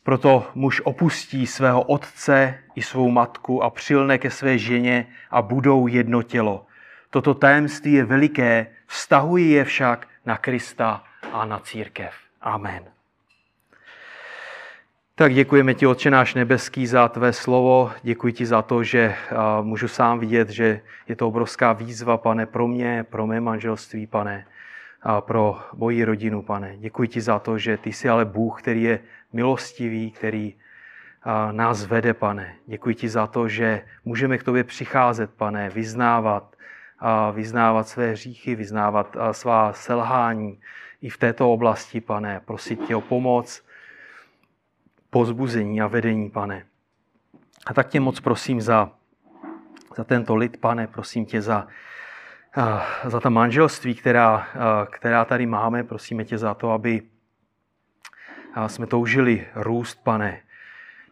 Proto 0.05 0.47
muž 0.55 0.81
opustí 0.85 1.47
svého 1.47 1.83
otce 1.83 2.59
i 2.75 2.83
svou 2.83 3.11
matku 3.11 3.63
a 3.63 3.71
přilne 3.71 4.19
ke 4.19 4.31
své 4.31 4.59
ženě 4.59 5.07
a 5.31 5.43
budou 5.43 5.87
jedno 5.87 6.23
tělo. 6.23 6.67
Toto 7.11 7.35
tajemství 7.35 7.93
je 7.93 8.05
veliké, 8.05 8.67
vztahují 8.87 9.51
je 9.51 9.65
však 9.65 10.09
na 10.27 10.37
Krista 10.37 11.05
a 11.33 11.45
na 11.45 11.59
církev. 11.59 12.15
Amen. 12.41 12.85
Tak 15.15 15.35
děkujeme 15.35 15.75
ti, 15.75 15.87
Otče 15.87 16.11
náš 16.11 16.35
nebeský, 16.35 16.87
za 16.87 17.09
tvé 17.09 17.33
slovo. 17.33 17.93
Děkuji 18.03 18.33
ti 18.33 18.47
za 18.47 18.63
to, 18.63 18.83
že 18.83 19.15
můžu 19.63 19.89
sám 19.89 20.19
vidět, 20.19 20.51
že 20.51 20.81
je 21.09 21.17
to 21.17 21.29
obrovská 21.29 21.73
výzva, 21.73 22.17
pane, 22.17 22.47
pro 22.47 22.69
mě, 22.69 23.05
pro 23.11 23.27
mé 23.27 23.41
manželství, 23.41 24.07
pane, 24.07 24.47
pro 25.21 25.61
moji 25.75 26.05
rodinu, 26.05 26.43
pane. 26.43 26.77
Děkuji 26.77 27.09
ti 27.09 27.21
za 27.21 27.39
to, 27.39 27.59
že 27.59 27.77
ty 27.77 27.93
jsi 27.93 28.09
ale 28.09 28.25
Bůh, 28.25 28.63
který 28.63 28.83
je 28.83 29.01
milostivý, 29.33 30.11
který 30.11 30.55
nás 31.53 31.85
vede, 31.85 32.15
pane. 32.15 32.55
Děkuji 32.67 32.95
ti 32.95 33.09
za 33.09 33.27
to, 33.27 33.49
že 33.49 33.83
můžeme 34.05 34.39
k 34.39 34.43
tobě 34.43 34.65
přicházet, 34.65 35.31
pane, 35.31 35.71
vyznávat, 35.71 36.57
vyznávat 37.33 37.89
své 37.89 38.11
hříchy, 38.11 38.55
vyznávat 38.55 39.17
svá 39.33 39.73
selhání 39.73 40.61
i 41.03 41.09
v 41.09 41.19
této 41.19 41.53
oblasti, 41.53 42.01
pane. 42.01 42.41
Prosit 42.45 42.87
tě 42.87 42.97
o 42.97 43.01
pomoc, 43.01 43.65
pozbuzení 45.11 45.81
a 45.81 45.87
vedení, 45.87 46.31
pane. 46.31 46.65
A 47.67 47.75
tak 47.75 47.89
tě 47.89 48.01
moc 48.01 48.21
prosím 48.21 48.61
za, 48.61 48.91
za 49.97 50.05
tento 50.05 50.37
lid, 50.37 50.61
pane, 50.61 50.87
prosím 50.87 51.27
tě 51.27 51.43
za, 51.43 51.67
za 53.05 53.21
ta 53.21 53.29
manželství, 53.29 53.95
která, 53.95 54.47
která 54.91 55.25
tady 55.25 55.47
máme. 55.47 55.85
Prosíme 55.85 56.25
tě 56.25 56.39
za 56.39 56.55
to, 56.55 56.71
aby 56.71 57.03
jsme 58.67 58.87
toužili 58.87 59.47
růst, 59.55 60.05
pane. 60.05 60.41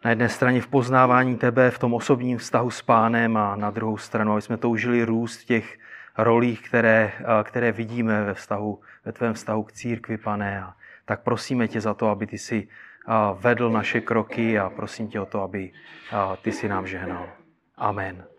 Na 0.05 0.09
jedné 0.09 0.29
straně 0.29 0.61
v 0.61 0.67
poznávání 0.67 1.37
tebe, 1.37 1.71
v 1.71 1.79
tom 1.79 1.93
osobním 1.93 2.37
vztahu 2.37 2.71
s 2.71 2.81
pánem 2.81 3.37
a 3.37 3.55
na 3.55 3.71
druhou 3.71 3.97
stranu, 3.97 4.31
aby 4.31 4.41
jsme 4.41 4.57
toužili 4.57 5.03
růst 5.03 5.41
v 5.41 5.45
těch 5.45 5.79
rolích, 6.17 6.61
které, 6.61 7.11
které 7.43 7.71
vidíme 7.71 8.23
ve, 8.23 8.33
vztahu, 8.33 8.81
ve 9.05 9.11
tvém 9.11 9.33
vztahu 9.33 9.63
k 9.63 9.71
církvi, 9.71 10.17
pane. 10.17 10.63
A 10.63 10.73
tak 11.05 11.23
prosíme 11.23 11.67
tě 11.67 11.81
za 11.81 11.93
to, 11.93 12.09
aby 12.09 12.27
ty 12.27 12.37
si 12.37 12.67
vedl 13.39 13.69
naše 13.69 14.01
kroky 14.01 14.59
a 14.59 14.69
prosím 14.69 15.07
tě 15.07 15.19
o 15.19 15.25
to, 15.25 15.41
aby 15.41 15.71
ty 16.41 16.51
si 16.51 16.67
nám 16.67 16.87
žehnal. 16.87 17.29
Amen. 17.77 18.32